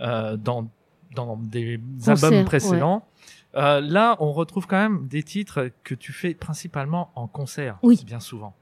euh, 0.00 0.36
dans 0.36 0.68
dans 1.14 1.36
des 1.36 1.80
Concert, 2.04 2.24
albums 2.24 2.44
précédents. 2.44 3.06
Là, 3.54 4.16
on 4.18 4.32
retrouve 4.32 4.66
quand 4.66 4.76
même 4.82 5.06
des 5.06 5.22
titres 5.22 5.70
que 5.84 5.94
tu 5.94 6.12
fais 6.12 6.34
principalement 6.34 7.12
en 7.14 7.28
concert, 7.28 7.78
Oui. 7.84 8.02
bien 8.04 8.18
souvent. 8.18 8.52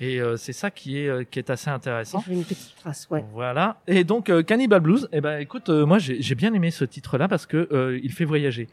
Et 0.00 0.20
euh, 0.20 0.36
c'est 0.36 0.52
ça 0.52 0.70
qui 0.70 0.98
est 0.98 1.08
euh, 1.08 1.24
qui 1.24 1.38
est 1.38 1.50
assez 1.50 1.70
intéressant. 1.70 2.22
Une 2.30 2.44
petite 2.44 2.76
trace, 2.76 3.08
ouais. 3.10 3.24
Voilà. 3.32 3.80
Et 3.88 4.04
donc 4.04 4.30
euh, 4.30 4.42
Cannibal 4.42 4.80
Blues, 4.80 5.08
eh 5.12 5.20
ben 5.20 5.38
écoute, 5.40 5.68
euh, 5.70 5.86
moi 5.86 5.98
j'ai 5.98 6.34
bien 6.36 6.54
aimé 6.54 6.70
ce 6.70 6.84
titre-là 6.84 7.26
parce 7.26 7.46
que 7.46 7.68
euh, 7.72 7.98
il 8.02 8.12
fait 8.12 8.24
voyager. 8.24 8.68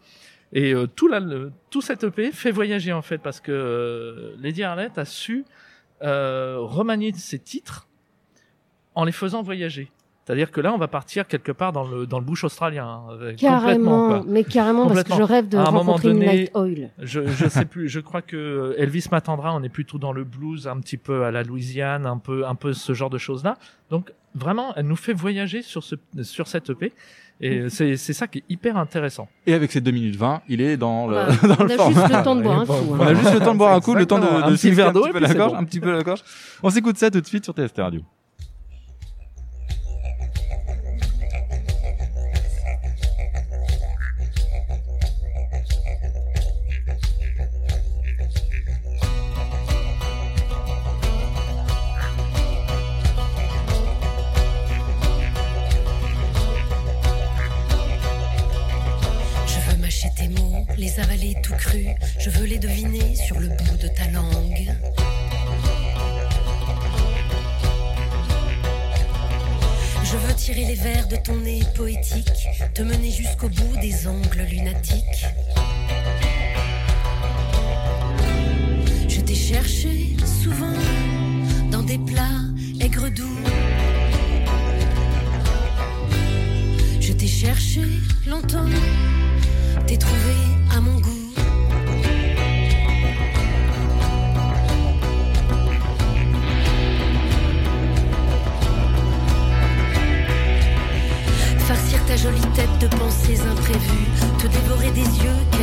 Et 0.54 0.74
euh, 0.74 0.86
tout 0.88 1.07
là, 1.07 1.19
le, 1.19 1.51
tout 1.72 1.81
cet 1.81 2.04
EP 2.04 2.31
fait 2.31 2.51
voyager 2.51 2.94
en 2.94 3.01
fait 3.01 3.18
parce 3.18 3.39
que 3.39 3.51
euh, 3.51 4.36
Lady 4.39 4.63
Arlette 4.63 4.98
a 4.98 5.06
su 5.06 5.45
euh, 6.04 6.57
remanier 6.60 7.12
ses 7.13 7.39
titres 7.39 7.88
en 8.94 9.04
les 9.04 9.12
faisant 9.12 9.42
voyager. 9.42 9.92
C'est-à-dire 10.25 10.50
que 10.50 10.60
là, 10.60 10.74
on 10.74 10.77
va 10.79 10.88
partir 10.88 11.27
quelque 11.27 11.51
part 11.51 11.72
dans 11.72 11.84
le 11.88 12.08
dans 12.08 12.17
le 12.17 12.25
bush 12.25 12.44
australien, 12.46 12.88
hein, 12.88 13.08
complètement. 13.12 13.38
Carrément, 13.38 14.08
Quoi. 14.08 14.24
mais 14.27 14.44
carrément, 14.44 14.88
parce 14.88 15.03
que 15.03 15.13
je 15.13 15.22
rêve 15.22 15.48
de 15.50 15.58
À 15.58 15.62
un 15.62 15.65
moment 15.65 15.91
rencontrer 15.94 16.08
donné- 16.13 16.25
Midnight 16.25 16.51
Oil. 16.55 16.89
Je 17.00 17.27
je 17.27 17.48
sais 17.48 17.65
plus. 17.65 17.88
Je 17.89 18.00
crois 18.00 18.24
que 18.24 18.74
Elvis 18.79 19.05
m'attendra. 19.12 19.53
On 19.55 19.62
est 19.62 19.70
plutôt 19.70 20.00
dans 20.00 20.13
le 20.13 20.24
blues, 20.24 20.67
un 20.67 20.79
petit 20.79 20.98
peu 20.98 21.25
à 21.25 21.32
la 21.32 21.44
Louisiane, 21.44 22.08
un 22.08 22.17
peu 22.17 22.46
un 22.48 22.55
peu 22.55 22.74
ce 22.74 22.94
genre 22.94 23.12
de 23.12 23.20
choses 23.20 23.44
là. 23.44 23.55
Donc 23.91 24.13
vraiment, 24.34 24.74
elle 24.75 24.88
nous 24.88 24.96
fait 24.96 25.13
voyager 25.13 25.62
sur 25.62 25.84
ce 25.84 25.96
sur 26.24 26.48
cette 26.48 26.72
EP. 26.72 26.91
Et 27.41 27.70
c'est 27.70 27.96
c'est 27.98 28.13
ça 28.13 28.27
qui 28.27 28.39
est 28.39 28.44
hyper 28.50 28.77
intéressant. 28.77 29.27
Et 29.46 29.53
avec 29.53 29.72
ces 29.72 29.82
2 29.82 29.91
minutes 29.91 30.15
20, 30.15 30.41
il 30.48 30.62
est 30.62 30.77
dans 30.77 31.05
le, 31.05 31.15
Voilà. 31.17 31.36
dans 31.55 31.55
On 31.60 31.67
le 31.67 31.72
a 31.74 31.75
format. 31.77 32.00
juste 32.01 32.17
le 32.17 32.24
temps 32.24 32.36
de 32.36 32.41
boire 32.41 32.60
un 32.62 32.65
coup. 32.65 32.74
hein. 32.74 32.98
On 32.98 33.01
a 33.05 33.13
juste 33.13 33.34
le 33.34 33.39
temps 33.41 33.53
de 33.53 33.58
boire 33.60 33.74
un 33.75 33.79
coup, 33.82 33.94
le 33.94 34.05
temps 34.05 34.17
de, 34.20 34.24
de 34.25 34.27
Un 34.29 34.51
petit 34.53 34.72
verre 34.72 34.89
un 34.89 34.91
d'eau 34.94 35.03
petit 35.03 35.12
peu 35.12 35.20
la 35.20 35.34
gorge, 35.36 35.51
bon. 35.51 35.58
un 35.60 35.63
petit 35.65 35.79
peu 35.82 35.91
la 35.91 36.01
gorge. 36.01 36.22
On 36.63 36.70
s'écoute 36.72 36.98
ça 36.98 37.12
tout 37.12 37.20
de 37.22 37.25
suite 37.27 37.44
sur 37.44 37.53
TST 37.53 37.77
Radio. 37.79 38.01
Je 62.19 62.29
veux 62.29 62.45
les 62.45 62.60
deviner 62.60 63.15
sur 63.15 63.39
le 63.39 63.48
bout 63.48 63.77
de 63.81 63.88
ta 63.88 64.07
langue. 64.12 64.72
Je 70.03 70.17
veux 70.17 70.34
tirer 70.36 70.65
les 70.65 70.75
vers 70.75 71.07
de 71.07 71.15
ton 71.17 71.36
nez 71.36 71.63
poétique, 71.75 72.48
te 72.74 72.81
mener 72.81 73.12
jusqu'au 73.12 73.50
bout 73.50 73.77
des 73.81 74.07
ongles 74.07 74.43
lunatiques. 74.50 75.25
De 102.89 102.96
pensées 102.98 103.39
imprévues, 103.50 104.08
te 104.38 104.48
dévorer 104.48 104.92
des 104.92 105.01
yeux, 105.01 105.55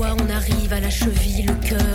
on 0.00 0.30
arrive 0.30 0.72
à 0.72 0.80
la 0.80 0.90
cheville, 0.90 1.42
le 1.42 1.54
cœur 1.54 1.87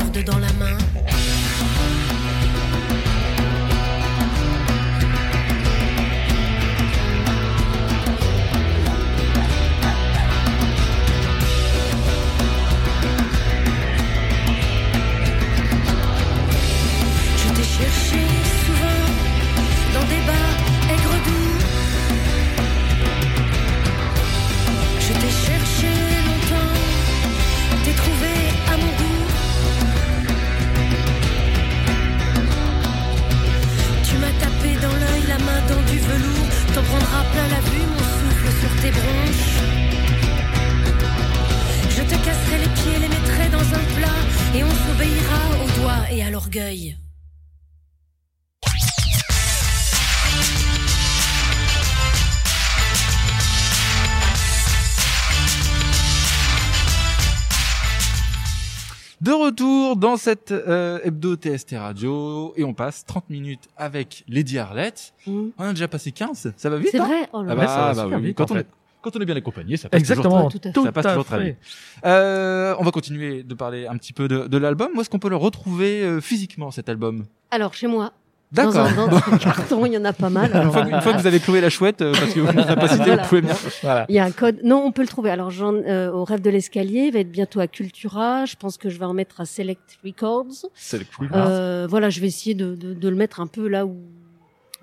De 59.22 59.32
retour 59.32 59.96
dans 59.96 60.18
cette 60.18 60.52
euh, 60.52 61.00
hebdo 61.06 61.36
TST 61.38 61.76
radio 61.78 62.54
et 62.58 62.66
on 62.66 62.74
passe 62.74 63.06
30 63.06 63.30
minutes 63.30 63.70
avec 63.78 64.26
Lady 64.28 64.60
Arlette. 64.60 65.14
Mmh. 65.26 65.48
On 65.58 65.64
a 65.64 65.70
déjà 65.70 65.88
passé 65.88 66.12
15, 66.12 66.52
ça 66.58 66.70
va 66.70 66.78
vite 66.78 66.90
C'est 66.92 67.00
hein? 67.00 67.06
vrai 67.06 67.30
Oh 67.32 67.42
là 67.42 67.52
Ah 67.52 67.56
là. 67.56 67.62
bah, 67.62 67.68
ça 67.68 67.78
va 67.78 67.94
bah 67.94 68.04
super 68.04 68.20
oui, 68.20 68.26
vite, 68.28 68.38
quand, 68.38 68.52
en 68.52 68.56
on, 68.56 68.58
fait. 68.58 68.68
Quand 69.04 69.16
on 69.16 69.20
est 69.20 69.26
bien 69.26 69.36
accompagné, 69.36 69.78
ça 69.78 69.90
passe 69.90 70.00
Exactement, 70.00 70.50
tout 70.50 70.58
à 70.64 70.72
fait. 70.72 70.82
Ça 70.82 70.92
passe 70.92 71.06
à 71.06 71.10
toujours 71.10 71.26
très. 71.26 71.58
Euh, 72.06 72.76
on 72.80 72.84
va 72.84 72.92
continuer 72.92 73.44
de 73.44 73.54
parler 73.54 73.86
un 73.88 73.98
petit 73.98 74.14
peu 74.14 74.28
de, 74.28 74.48
de 74.48 74.58
l'album. 74.58 74.90
Où 74.96 75.02
est-ce 75.02 75.10
qu'on 75.10 75.20
peut 75.20 75.30
le 75.30 75.36
retrouver 75.36 76.02
euh, 76.02 76.22
physiquement 76.22 76.72
cet 76.72 76.90
album? 76.90 77.26
Alors, 77.52 77.74
chez 77.74 77.88
moi, 77.88 78.14
dans 78.52 78.72
D'accord. 78.72 78.86
un, 79.00 79.08
dans 79.08 79.18
un 79.34 79.38
carton, 79.40 79.86
il 79.86 79.94
y 79.94 79.98
en 79.98 80.06
a 80.06 80.14
pas 80.14 80.30
mal. 80.30 80.52
Une 80.56 80.72
fois, 80.72 80.84
que- 80.84 80.90
une 80.90 81.02
fois 81.02 81.14
que 81.14 81.18
vous 81.20 81.28
avez 81.28 81.40
cloué 81.40 81.60
la 81.62 81.70
chouette, 81.70 82.02
euh, 82.02 82.12
parce 82.14 82.34
que 82.34 82.40
vous 82.40 82.52
n'avez 82.54 82.76
pas 82.76 82.88
cité, 82.88 83.04
Voilà. 83.06 83.24
vous 83.24 83.30
pouvez 83.30 83.42
venir. 83.42 83.56
Voilà. 83.82 84.06
Il 84.10 84.16
y 84.16 84.20
a 84.20 84.26
un 84.26 84.32
code. 84.32 84.60
Non, 84.64 84.84
on 84.86 84.92
peut 84.92 85.02
le 85.02 85.08
trouver. 85.08 85.32
Alors, 85.32 85.50
j'en, 85.50 85.74
euh, 85.74 86.12
au 86.12 86.24
rêve 86.24 86.42
de 86.42 86.50
l'escalier, 86.50 87.06
il 87.08 87.14
va 87.14 87.20
être 87.20 87.32
bientôt 87.32 87.60
à 87.60 87.68
Cultura. 87.68 88.46
Je 88.46 88.56
pense 88.56 88.78
que 88.78 88.90
je 88.90 89.00
vais 89.00 89.06
en 89.06 89.14
mettre 89.14 89.42
à 89.42 89.46
Select 89.46 89.98
Records. 90.06 90.68
C'est 90.76 91.00
le 91.00 91.06
coup. 91.06 91.26
Euh, 91.34 91.88
voilà, 91.90 92.10
je 92.10 92.20
vais 92.22 92.28
essayer 92.28 92.54
de, 92.56 92.76
de, 92.76 92.94
de 92.94 93.10
le 93.10 93.16
mettre 93.16 93.40
un 93.42 93.48
peu 93.48 93.68
là 93.68 93.86
où, 93.88 93.98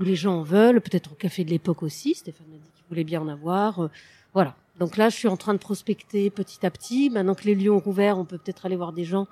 où 0.00 0.02
les 0.02 0.16
gens 0.16 0.38
en 0.40 0.42
veulent. 0.42 0.80
Peut-être 0.80 1.12
au 1.12 1.14
café 1.16 1.44
de 1.44 1.50
l'époque 1.50 1.82
aussi. 1.84 2.14
Stéphane 2.14 2.46
m'a 2.50 2.56
dit 2.56 2.62
qu'il 2.90 2.96
voulait 2.96 3.04
bien 3.04 3.20
en 3.22 3.28
avoir. 3.28 3.80
Euh, 3.84 3.88
voilà. 4.34 4.54
Donc 4.78 4.96
là, 4.96 5.08
je 5.10 5.16
suis 5.16 5.28
en 5.28 5.36
train 5.36 5.52
de 5.54 5.58
prospecter 5.58 6.30
petit 6.30 6.64
à 6.64 6.70
petit. 6.70 7.10
Maintenant 7.10 7.34
que 7.34 7.44
les 7.44 7.54
lieux 7.54 7.72
ont 7.72 7.78
rouvert, 7.80 8.18
on 8.18 8.24
peut 8.24 8.38
peut-être 8.38 8.66
aller 8.66 8.76
voir 8.76 8.92
des 8.92 9.04
gens 9.04 9.26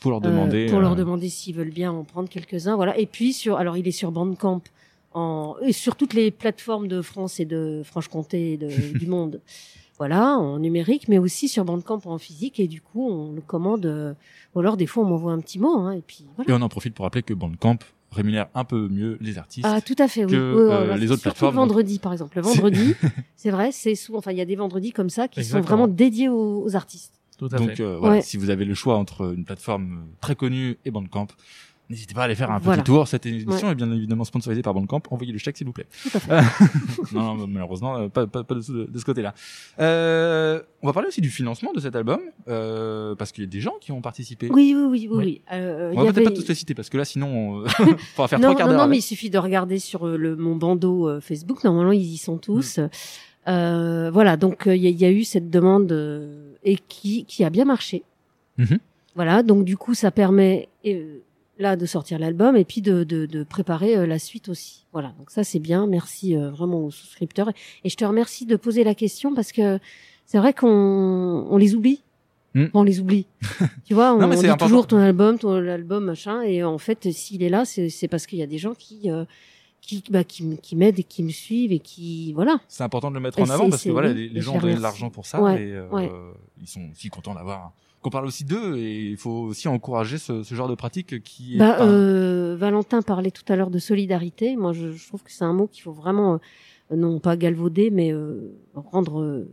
Pour 0.00 0.10
leur 0.12 0.20
euh, 0.24 0.28
demander. 0.30 0.66
pour 0.66 0.78
euh, 0.78 0.82
leur 0.82 0.94
demander 0.96 1.28
s'ils 1.28 1.54
veulent 1.54 1.70
bien 1.72 1.92
en 1.92 2.04
prendre 2.04 2.28
quelques-uns. 2.28 2.76
Voilà. 2.76 2.96
Et 2.98 3.06
puis 3.06 3.32
sur, 3.32 3.56
alors 3.56 3.76
il 3.76 3.86
est 3.88 3.92
sur 3.92 4.12
Bandcamp 4.12 4.62
en 5.14 5.56
et 5.62 5.72
sur 5.72 5.96
toutes 5.96 6.14
les 6.14 6.30
plateformes 6.30 6.88
de 6.88 7.02
France 7.02 7.40
et 7.40 7.44
de 7.46 7.82
Franche-Comté 7.84 8.52
et 8.52 8.56
de- 8.56 8.98
du 8.98 9.06
monde. 9.06 9.40
Voilà, 9.98 10.36
en 10.36 10.58
numérique, 10.58 11.08
mais 11.08 11.16
aussi 11.18 11.48
sur 11.48 11.64
Bandcamp 11.64 12.00
en 12.04 12.18
physique. 12.18 12.60
Et 12.60 12.68
du 12.68 12.82
coup, 12.82 13.08
on 13.08 13.32
le 13.32 13.40
commande. 13.40 13.86
euh, 13.86 14.12
ou 14.54 14.60
alors 14.60 14.76
des 14.76 14.86
fois, 14.86 15.02
on 15.04 15.06
m'envoie 15.08 15.32
un 15.32 15.40
petit 15.40 15.58
mot. 15.58 15.74
Hein, 15.78 15.92
et 15.92 16.02
puis 16.06 16.26
voilà. 16.36 16.50
Et 16.50 16.54
on 16.54 16.60
en 16.62 16.68
profite 16.68 16.94
pour 16.94 17.04
rappeler 17.04 17.22
que 17.22 17.32
Bandcamp 17.34 17.78
rémunère 18.10 18.46
un 18.54 18.64
peu 18.64 18.88
mieux 18.88 19.18
les 19.20 19.36
artistes. 19.38 19.66
Ah, 19.68 19.80
tout 19.80 19.96
à 19.98 20.08
fait, 20.08 20.24
oui. 20.24 20.30
que, 20.32 20.54
Oui, 20.54 20.62
oui, 20.62 20.70
euh, 20.92 20.96
les 20.96 21.10
autres 21.10 21.22
plateformes. 21.22 21.54
le 21.54 21.60
vendredi, 21.60 21.98
par 21.98 22.12
exemple. 22.12 22.36
Le 22.36 22.42
vendredi, 22.42 22.94
c'est 23.36 23.50
vrai, 23.50 23.72
c'est 23.72 23.94
souvent, 23.94 24.18
enfin, 24.18 24.32
il 24.32 24.38
y 24.38 24.40
a 24.40 24.44
des 24.44 24.56
vendredis 24.56 24.92
comme 24.92 25.10
ça 25.10 25.28
qui 25.28 25.40
Exactement. 25.40 25.62
sont 25.62 25.68
vraiment 25.68 25.88
dédiés 25.88 26.28
aux, 26.28 26.62
aux 26.64 26.76
artistes. 26.76 27.12
Tout 27.38 27.48
à 27.52 27.58
Donc 27.58 27.72
fait. 27.74 27.82
euh, 27.82 27.98
voilà, 27.98 28.16
Ouais. 28.16 28.22
si 28.22 28.36
vous 28.38 28.48
avez 28.50 28.64
le 28.64 28.74
choix 28.74 28.96
entre 28.96 29.34
une 29.34 29.44
plateforme 29.44 29.92
euh, 29.98 30.14
très 30.20 30.34
connue 30.34 30.78
et 30.86 30.90
Bandcamp, 30.90 31.26
n'hésitez 31.90 32.14
pas 32.14 32.22
à 32.22 32.24
aller 32.24 32.34
faire 32.34 32.50
un 32.50 32.58
Voilà. 32.58 32.82
petit 32.82 32.86
tour. 32.86 33.06
Cette 33.08 33.26
émission 33.26 33.70
est 33.70 33.74
bien 33.74 33.90
évidemment 33.92 34.24
sponsorisée 34.24 34.62
par 34.62 34.74
Bandcamp. 34.74 35.02
Envoyez 35.10 35.32
le 35.32 35.38
chèque 35.38 35.56
s'il 35.56 35.66
vous 35.66 35.72
plaît. 35.72 35.86
Tout 36.02 36.10
à 36.14 36.20
fait. 36.20 36.40
non, 37.14 37.34
non, 37.34 37.46
malheureusement, 37.46 37.96
euh, 37.96 38.08
pas, 38.08 38.26
pas, 38.26 38.44
pas 38.44 38.54
de, 38.54 38.60
ce- 38.60 38.72
de 38.90 38.98
ce 38.98 39.04
côté-là. 39.04 39.34
Euh, 39.80 40.60
on 40.82 40.86
va 40.86 40.92
parler 40.92 41.08
aussi 41.08 41.20
du 41.20 41.30
financement 41.30 41.72
de 41.72 41.80
cet 41.80 41.94
album, 41.96 42.20
euh, 42.48 43.14
parce 43.14 43.32
qu'il 43.32 43.44
y 43.44 43.46
a 43.46 43.50
des 43.50 43.60
gens 43.60 43.74
qui 43.80 43.92
ont 43.92 44.00
participé. 44.00 44.48
Oui, 44.50 44.74
oui, 44.76 44.84
oui, 44.88 45.08
oui. 45.10 45.16
Oui. 45.16 45.42
Euh, 45.52 45.92
On 45.94 45.96
va 45.96 46.12
peut-être 46.12 46.16
avait... 46.18 46.24
pas 46.24 46.30
tous 46.42 46.48
les 46.48 46.54
citer, 46.54 46.74
parce 46.74 46.88
que 46.88 46.96
là, 46.98 47.04
sinon, 47.04 47.28
on 47.28 47.60
va 47.62 47.68
faire 47.68 47.84
non, 47.86 47.88
trois 47.88 48.28
quarts 48.28 48.38
non, 48.38 48.54
d'heure. 48.54 48.66
non, 48.66 48.72
mais 48.76 48.82
avec. 48.82 48.98
il 48.98 49.02
suffit 49.02 49.30
de 49.30 49.38
regarder 49.38 49.78
sur 49.78 50.06
euh, 50.06 50.16
le, 50.16 50.36
mon 50.36 50.56
bandeau 50.56 51.08
euh, 51.08 51.20
Facebook. 51.20 51.62
Normalement, 51.64 51.92
ils 51.92 52.00
y 52.14 52.16
sont 52.18 52.38
tous. 52.38 52.80
Euh, 53.48 54.10
voilà, 54.12 54.36
donc 54.36 54.66
euh, 54.66 54.74
il 54.74 54.82
y, 54.82 54.86
a- 54.88 54.90
il 54.90 54.98
y 55.00 55.04
a 55.04 55.10
eu 55.10 55.22
cette 55.24 55.50
demande 55.50 55.92
euh, 55.92 56.52
et 56.64 56.76
qui, 56.88 57.24
qui 57.26 57.44
a 57.44 57.50
bien 57.50 57.64
marché. 57.64 58.02
Mhm. 58.58 58.78
Voilà, 59.14 59.42
donc 59.42 59.64
du 59.64 59.76
coup, 59.76 59.94
ça 59.94 60.10
permet 60.10 60.68
euh, 60.84 61.18
là 61.58 61.76
de 61.76 61.86
sortir 61.86 62.18
l'album 62.18 62.56
et 62.56 62.64
puis 62.64 62.82
de, 62.82 63.04
de, 63.04 63.26
de 63.26 63.42
préparer 63.42 63.96
euh, 63.96 64.06
la 64.06 64.18
suite 64.18 64.48
aussi. 64.48 64.86
Voilà, 64.92 65.12
donc 65.18 65.30
ça 65.30 65.44
c'est 65.44 65.58
bien. 65.58 65.86
Merci 65.86 66.36
euh, 66.36 66.50
vraiment 66.50 66.84
aux 66.84 66.90
souscripteurs 66.90 67.50
et 67.84 67.88
je 67.88 67.96
te 67.96 68.04
remercie 68.04 68.46
de 68.46 68.56
poser 68.56 68.84
la 68.84 68.94
question 68.94 69.34
parce 69.34 69.52
que 69.52 69.78
c'est 70.26 70.38
vrai 70.38 70.52
qu'on 70.52 71.46
on 71.48 71.56
les 71.56 71.74
oublie. 71.74 72.02
Mm. 72.54 72.66
On 72.72 72.82
les 72.82 73.00
oublie. 73.00 73.26
tu 73.84 73.92
vois, 73.94 74.14
on, 74.14 74.18
Non, 74.18 74.28
dit 74.30 74.46
important. 74.46 74.66
toujours 74.66 74.86
ton 74.86 74.98
album, 74.98 75.38
ton 75.38 75.54
album, 75.68 76.04
machin, 76.04 76.40
et 76.40 76.64
en 76.64 76.78
fait, 76.78 77.12
s'il 77.12 77.42
est 77.42 77.50
là, 77.50 77.66
c'est 77.66 77.90
c'est 77.90 78.08
parce 78.08 78.26
qu'il 78.26 78.38
y 78.38 78.42
a 78.42 78.46
des 78.46 78.56
gens 78.56 78.74
qui 78.74 79.10
euh, 79.10 79.26
qui 79.82 80.02
bah, 80.10 80.24
qui, 80.24 80.56
qui 80.62 80.74
m'aident 80.74 80.98
et 80.98 81.04
qui 81.04 81.22
me 81.22 81.28
suivent 81.28 81.72
et 81.72 81.78
qui 81.78 82.32
voilà. 82.32 82.58
C'est 82.66 82.82
important 82.82 83.10
de 83.10 83.14
le 83.14 83.20
mettre 83.20 83.38
Et 83.38 83.42
en 83.42 83.50
avant 83.50 83.68
parce 83.68 83.84
que 83.84 83.90
voilà, 83.90 84.12
les, 84.12 84.40
gens 84.40 84.54
ont 84.54 84.58
donné 84.58 84.74
de 84.74 84.80
l'argent 84.80 85.10
pour 85.10 85.26
ça 85.26 85.40
Ouais, 85.40 85.62
et 85.62 85.72
euh, 85.74 85.88
ouais. 85.90 86.10
ils 86.60 86.66
sont 86.66 86.88
aussi 86.92 87.10
contents 87.10 87.34
d'avoir 87.34 87.72
qu'on 88.06 88.10
parle 88.10 88.26
aussi 88.26 88.44
d'eux 88.44 88.76
et 88.76 89.10
il 89.10 89.16
faut 89.16 89.30
aussi 89.30 89.66
encourager 89.66 90.18
ce, 90.18 90.44
ce 90.44 90.54
genre 90.54 90.68
de 90.68 90.76
pratique 90.76 91.22
qui 91.24 91.56
est 91.56 91.58
Bah, 91.58 91.74
pas- 91.78 91.86
euh, 91.86 92.54
Valentin 92.56 93.02
parlait 93.02 93.32
tout 93.32 93.42
à 93.48 93.56
l'heure 93.56 93.70
de 93.70 93.80
solidarité. 93.80 94.54
Moi, 94.56 94.72
je, 94.72 94.92
je 94.92 95.08
trouve 95.08 95.24
que 95.24 95.32
c'est 95.32 95.44
un 95.44 95.52
mot 95.52 95.66
qu'il 95.66 95.82
faut 95.82 95.92
vraiment, 95.92 96.34
euh, 96.92 96.96
non 96.96 97.18
pas 97.18 97.36
galvauder, 97.36 97.90
mais 97.90 98.12
euh, 98.12 98.54
rendre 98.74 99.20
euh, 99.20 99.48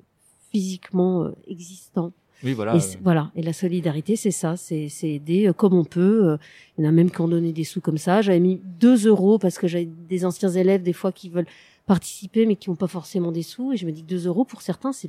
physiquement 0.51 1.23
euh, 1.23 1.31
existant. 1.47 2.11
oui 2.43 2.53
voilà 2.53 2.75
Et 2.75 2.79
voilà. 3.01 3.31
Et 3.35 3.41
la 3.41 3.53
solidarité, 3.53 4.15
c'est 4.15 4.29
ça, 4.31 4.55
c'est 4.55 4.87
aider 5.03 5.51
comme 5.57 5.73
on 5.73 5.83
peut. 5.83 6.37
Il 6.77 6.83
y 6.83 6.85
en 6.85 6.89
a 6.89 6.91
même 6.91 7.09
qui 7.09 7.21
ont 7.21 7.27
donné 7.27 7.53
des 7.53 7.63
sous 7.63 7.81
comme 7.81 7.97
ça. 7.97 8.21
J'avais 8.21 8.39
mis 8.39 8.61
2 8.79 9.07
euros 9.07 9.39
parce 9.39 9.57
que 9.57 9.67
j'avais 9.67 9.89
des 10.07 10.25
anciens 10.25 10.49
élèves 10.51 10.83
des 10.83 10.93
fois 10.93 11.11
qui 11.11 11.29
veulent 11.29 11.47
participer 11.87 12.45
mais 12.45 12.55
qui 12.55 12.69
n'ont 12.69 12.75
pas 12.75 12.87
forcément 12.87 13.31
des 13.31 13.41
sous. 13.43 13.73
Et 13.73 13.77
je 13.77 13.85
me 13.87 13.91
dis 13.91 14.03
que 14.03 14.07
2 14.09 14.27
euros 14.27 14.45
pour 14.45 14.61
certains, 14.61 14.91
c'est 14.93 15.07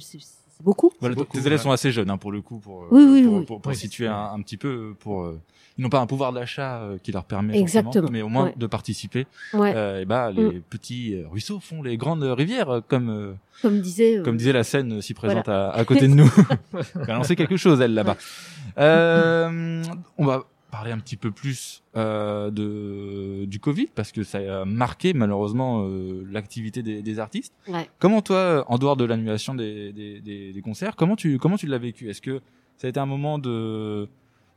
c'est- 0.57 0.63
beaucoup. 0.65 0.93
Voilà, 1.01 1.15
beaucoup, 1.15 1.33
tes 1.37 1.47
élèves 1.47 1.59
ouais. 1.59 1.65
sont 1.65 1.71
assez 1.73 1.91
jeunes 1.93 2.11
hein, 2.11 2.17
pour 2.19 2.33
le 2.33 2.41
coup 2.41 2.59
pour 2.59 2.83
euh, 2.85 2.87
Oui, 2.91 3.05
oui, 3.05 3.23
pour, 3.25 3.35
oui. 3.39 3.45
pour, 3.45 3.61
pour 3.61 3.71
Oui. 3.71 3.77
situer 3.77 4.07
un, 4.07 4.31
un 4.35 4.41
petit 4.43 4.57
peu 4.57 4.95
pour 5.01 5.23
euh, 5.25 5.41
ils 5.77 5.83
n'ont 5.83 5.89
pas 5.91 5.99
un 5.99 6.07
pouvoir 6.07 6.33
d'achat 6.33 6.79
euh, 6.83 6.99
qui 7.03 7.11
leur 7.11 7.25
permet 7.25 7.59
Exactement. 7.59 8.09
mais 8.13 8.23
au 8.23 8.29
moins 8.29 8.45
Ouais. 8.47 8.55
de 8.57 8.67
participer 8.67 9.27
Ouais. 9.53 9.73
euh, 9.75 10.01
et 10.03 10.05
bah 10.05 10.31
les 10.31 10.61
petits 10.61 11.15
euh, 11.15 11.27
ruisseaux 11.29 11.59
font 11.61 11.83
les 11.83 11.97
grandes 11.97 12.23
rivières 12.23 12.81
comme 12.87 13.11
euh, 13.11 13.33
comme 13.63 13.81
disait. 13.81 14.19
euh, 14.19 14.23
comme 14.23 14.37
disait 14.37 14.53
la 14.53 14.63
scène 14.65 14.95
euh, 14.95 15.01
si 15.01 15.15
présente 15.15 15.49
à, 15.49 15.71
à 15.71 15.85
côté 15.85 16.03
de 16.09 16.15
nous. 16.15 16.31
Elle 16.95 17.11
a 17.11 17.15
lancé 17.15 17.35
quelque 17.37 17.57
chose, 17.57 17.81
elle, 17.81 17.95
là-bas. 17.95 18.17
Euh, 18.79 19.83
on 20.19 20.25
va 20.25 20.45
parler 20.75 20.91
un 20.91 20.99
petit 20.99 21.17
peu 21.17 21.31
plus 21.31 21.85
euh, 21.97 22.51
de 22.51 23.45
du 23.45 23.61
Covid, 23.61 23.87
parce 23.95 24.11
que 24.11 24.25
ça 24.25 24.39
a 24.63 24.65
marqué, 24.65 25.13
malheureusement, 25.13 25.85
euh, 25.87 26.27
l'activité 26.33 26.83
des, 26.83 27.01
des 27.01 27.19
artistes. 27.21 27.55
Ouais. 27.69 27.89
Comment 28.01 28.23
toi, 28.23 28.65
en 28.67 28.77
dehors 28.77 28.97
de 28.97 29.05
l'annulation 29.05 29.55
des, 29.55 29.93
des, 29.93 30.63
concerts, 30.65 30.97
comment 30.97 31.15
tu, 31.15 31.39
comment 31.39 31.57
tu 31.57 31.69
l'as 31.69 31.79
vécu? 31.79 32.11
Est-ce 32.11 32.21
que 32.21 32.41
ça 32.77 32.89
a 32.89 32.91
été 32.91 32.99
un 32.99 33.07
moment 33.07 33.39
de 33.39 34.09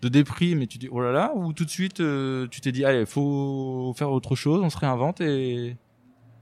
de 0.01 0.09
déprime 0.09 0.61
et 0.63 0.67
tu 0.67 0.77
dis 0.79 0.89
oh 0.91 1.01
là 1.01 1.11
là 1.11 1.31
ou 1.35 1.53
tout 1.53 1.65
de 1.65 1.71
suite 1.71 1.99
euh, 2.01 2.47
tu 2.51 2.61
t'es 2.61 2.71
dit 2.71 2.85
allez 2.85 3.07
faut 3.07 3.93
faire 3.97 4.11
autre 4.11 4.35
chose 4.35 4.61
on 4.63 4.69
se 4.69 4.77
réinvente 4.77 5.21
et 5.21 5.75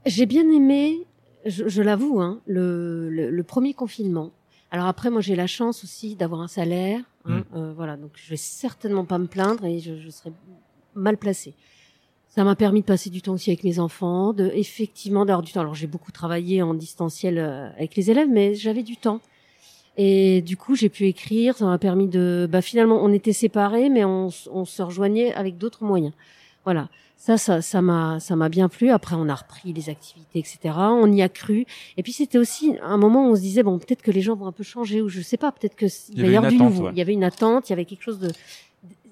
J'ai 0.04 0.26
bien 0.26 0.46
aimé, 0.50 1.06
je, 1.46 1.66
je 1.66 1.82
l'avoue, 1.82 2.20
hein, 2.20 2.40
le, 2.46 3.08
le, 3.10 3.30
le 3.30 3.42
premier 3.42 3.72
confinement. 3.72 4.30
Alors 4.70 4.86
après, 4.86 5.10
moi, 5.10 5.20
j'ai 5.20 5.36
la 5.36 5.46
chance 5.46 5.84
aussi 5.84 6.16
d'avoir 6.16 6.40
un 6.40 6.48
salaire. 6.48 7.00
Hein, 7.24 7.44
euh, 7.54 7.72
voilà, 7.74 7.96
donc 7.96 8.10
je 8.14 8.28
vais 8.30 8.36
certainement 8.36 9.04
pas 9.04 9.18
me 9.18 9.26
plaindre 9.26 9.64
et 9.64 9.78
je, 9.80 9.96
je 9.96 10.10
serai 10.10 10.32
mal 10.94 11.16
placée. 11.16 11.54
Ça 12.28 12.44
m'a 12.44 12.56
permis 12.56 12.80
de 12.82 12.86
passer 12.86 13.08
du 13.08 13.22
temps 13.22 13.32
aussi 13.32 13.50
avec 13.50 13.64
mes 13.64 13.78
enfants, 13.78 14.32
de 14.32 14.50
effectivement 14.54 15.24
d'avoir 15.24 15.42
du 15.42 15.52
temps. 15.52 15.60
Alors 15.60 15.74
j'ai 15.74 15.86
beaucoup 15.86 16.12
travaillé 16.12 16.62
en 16.62 16.74
distanciel 16.74 17.38
euh, 17.38 17.70
avec 17.76 17.96
les 17.96 18.10
élèves, 18.10 18.28
mais 18.28 18.54
j'avais 18.54 18.82
du 18.82 18.96
temps. 18.96 19.20
Et 19.96 20.42
du 20.42 20.56
coup, 20.56 20.74
j'ai 20.74 20.90
pu 20.90 21.06
écrire. 21.06 21.56
Ça 21.56 21.64
m'a 21.64 21.78
permis 21.78 22.08
de. 22.08 22.46
Bah 22.50 22.60
finalement, 22.60 23.02
on 23.02 23.12
était 23.12 23.32
séparés, 23.32 23.88
mais 23.88 24.04
on, 24.04 24.28
on 24.52 24.64
se 24.66 24.82
rejoignait 24.82 25.32
avec 25.32 25.56
d'autres 25.56 25.84
moyens. 25.84 26.12
Voilà. 26.66 26.90
Ça, 27.16 27.38
ça, 27.38 27.62
ça 27.62 27.80
m'a, 27.80 28.20
ça 28.20 28.36
m'a 28.36 28.50
bien 28.50 28.68
plu. 28.68 28.90
Après, 28.90 29.16
on 29.16 29.28
a 29.30 29.34
repris 29.34 29.72
les 29.72 29.88
activités, 29.88 30.38
etc. 30.38 30.58
On 30.76 31.10
y 31.10 31.22
a 31.22 31.30
cru. 31.30 31.64
Et 31.96 32.02
puis, 32.02 32.12
c'était 32.12 32.36
aussi 32.36 32.74
un 32.82 32.98
moment 32.98 33.26
où 33.26 33.30
on 33.32 33.34
se 33.36 33.40
disait 33.40 33.62
bon, 33.62 33.78
peut-être 33.78 34.02
que 34.02 34.10
les 34.10 34.20
gens 34.20 34.36
vont 34.36 34.46
un 34.46 34.52
peu 34.52 34.62
changer, 34.64 35.00
ou 35.00 35.08
je 35.08 35.22
sais 35.22 35.38
pas, 35.38 35.50
peut-être 35.50 35.76
que 35.76 35.86
Il 36.12 36.18
y 36.26 36.30
va 36.30 36.36
avoir 36.36 36.52
du 36.52 36.58
nouveau. 36.58 36.84
ouais. 36.84 36.90
Il 36.92 36.98
y 36.98 37.00
avait 37.00 37.14
une 37.14 37.24
attente. 37.24 37.68
Il 37.68 37.70
y 37.70 37.72
avait 37.72 37.86
quelque 37.86 38.02
chose 38.02 38.18
de. 38.18 38.30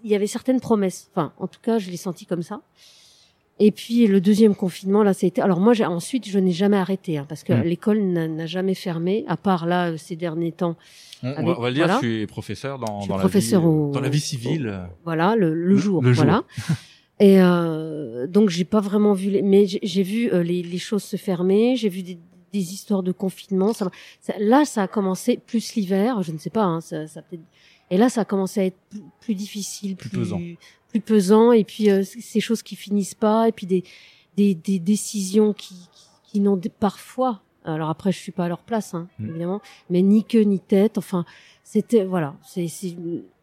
Il 0.05 0.11
y 0.11 0.15
avait 0.15 0.27
certaines 0.27 0.61
promesses. 0.61 1.09
Enfin, 1.15 1.33
en 1.39 1.47
tout 1.47 1.61
cas, 1.63 1.79
je 1.79 1.91
l'ai 1.91 1.97
senti 1.97 2.27
comme 2.27 2.43
ça. 2.43 2.61
Et 3.61 3.71
puis 3.71 4.07
le 4.09 4.21
deuxième 4.21 4.55
confinement, 4.57 5.03
là, 5.05 5.15
c'était. 5.15 5.41
Alors 5.41 5.61
moi, 5.61 5.73
j'ai 5.75 5.87
ensuite, 5.87 6.29
je 6.29 6.39
n'ai 6.41 6.51
jamais 6.53 6.77
arrêté 6.77 7.19
hein, 7.19 7.27
parce 7.29 7.45
que 7.45 7.53
Mm. 7.53 7.63
l'école 7.63 8.01
n'a 8.03 8.27
n'a 8.29 8.47
jamais 8.47 8.75
fermé, 8.75 9.25
à 9.29 9.37
part 9.37 9.65
là 9.65 9.91
euh, 9.93 9.97
ces 9.97 10.17
derniers 10.17 10.51
temps. 10.53 10.77
on, 11.23 11.29
on 11.29 11.33
va, 11.33 11.39
Avec- 11.39 11.59
on 11.59 11.63
va 11.63 11.69
le 11.69 11.75
dire 11.75 11.87
voilà. 11.87 12.27
professeur 12.27 12.79
dans, 12.81 12.99
Je 12.99 13.05
suis 13.05 13.09
dans 13.13 13.19
professeur 13.19 13.63
la 13.63 13.69
vie 13.69 13.73
au- 13.75 13.91
dans 13.93 14.01
la 14.01 14.09
vie 14.11 14.21
civile 14.21 14.81
Voilà, 15.05 15.37
le, 15.37 15.77
jour. 15.77 16.03
le 16.03 16.13
jour. 16.13 16.27
Et 17.21 17.41
euh, 17.41 18.27
donc 18.27 18.49
j'ai 18.51 18.65
pas 18.65 18.81
vraiment 18.81 19.13
vu, 19.13 19.31
les... 19.31 19.43
mais 19.43 19.67
j'ai- 19.67 20.03
vu 20.03 20.33
euh, 20.33 20.43
les, 20.43 20.63
les 20.63 20.79
choses 20.79 21.03
se 21.05 21.17
fermer. 21.17 21.77
J'ai 21.77 21.89
vu 21.89 22.03
des, 22.03 22.19
des 22.53 22.73
histoires 22.75 23.03
de 23.03 23.13
confinement. 23.13 23.73
Ça, 23.73 23.89
ça- 24.21 24.35
là, 24.39 24.65
ça 24.65 24.83
a 24.83 24.89
commencé 24.89 25.39
plus 25.47 25.75
l'hiver. 25.75 26.23
Je 26.23 26.33
ne 26.33 26.39
sais 26.39 26.51
pas. 26.51 26.65
Hein, 26.65 26.81
ça, 26.81 27.07
ça 27.07 27.23
peut-être- 27.23 27.43
Et 27.91 27.99
là, 27.99 28.09
ça 28.09 28.23
a 28.23 28.25
commencé 28.25 28.61
à 28.61 28.65
être 28.67 28.79
plus, 28.91 29.03
plus 29.21 29.35
difficile, 29.35 29.95
Plus 29.97 30.09
plus, 30.09 30.19
pesant. 30.19 30.41
plus 30.89 31.01
pesant. 31.01 31.53
Et 31.53 31.63
puis 31.65 31.89
euh, 31.91 32.03
ces 32.03 32.41
choses 32.41 32.63
qui 32.63 32.75
finissent 32.77 33.15
pas. 33.15 33.49
Et 33.49 33.53
puis 33.53 33.67
des 33.67 33.85
des, 34.37 34.55
des 34.57 34.81
décisions 34.81 35.53
qui 35.53 35.75
qui, 35.93 36.07
qui 36.33 36.41
n'ont 36.41 36.61
parfois. 36.81 37.43
Alors 37.65 37.89
après, 37.89 38.11
je 38.13 38.19
suis 38.19 38.33
pas 38.33 38.45
à 38.47 38.49
leur 38.49 38.63
place, 38.63 38.93
hein, 38.93 39.09
Mm. 39.19 39.29
évidemment, 39.31 39.61
mais 39.89 40.03
ni 40.03 40.23
queue 40.25 40.43
ni 40.43 40.59
tête. 40.61 40.99
Enfin, 40.99 41.25
c'était 41.63 42.05
voilà. 42.05 42.35
C'est 42.43 42.67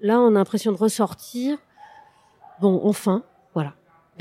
là, 0.01 0.19
on 0.19 0.27
a 0.27 0.31
l'impression 0.31 0.71
de 0.73 0.77
ressortir. 0.77 1.57
Bon, 2.59 2.81
enfin. 2.83 3.23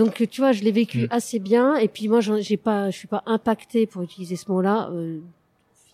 Donc 0.00 0.26
tu 0.30 0.40
vois, 0.40 0.52
je 0.52 0.62
l'ai 0.64 0.72
vécu 0.72 1.02
Mm. 1.02 1.06
assez 1.10 1.38
bien. 1.38 1.76
Et 1.76 1.88
puis 1.88 2.08
moi, 2.08 2.20
j'ai 2.20 2.56
pas, 2.56 2.90
je 2.90 2.96
suis 2.96 3.06
pas 3.08 3.22
impactée 3.26 3.86
pour 3.86 4.00
utiliser 4.02 4.34
ce 4.34 4.50
mot-là 4.50 4.88
euh, 4.92 5.20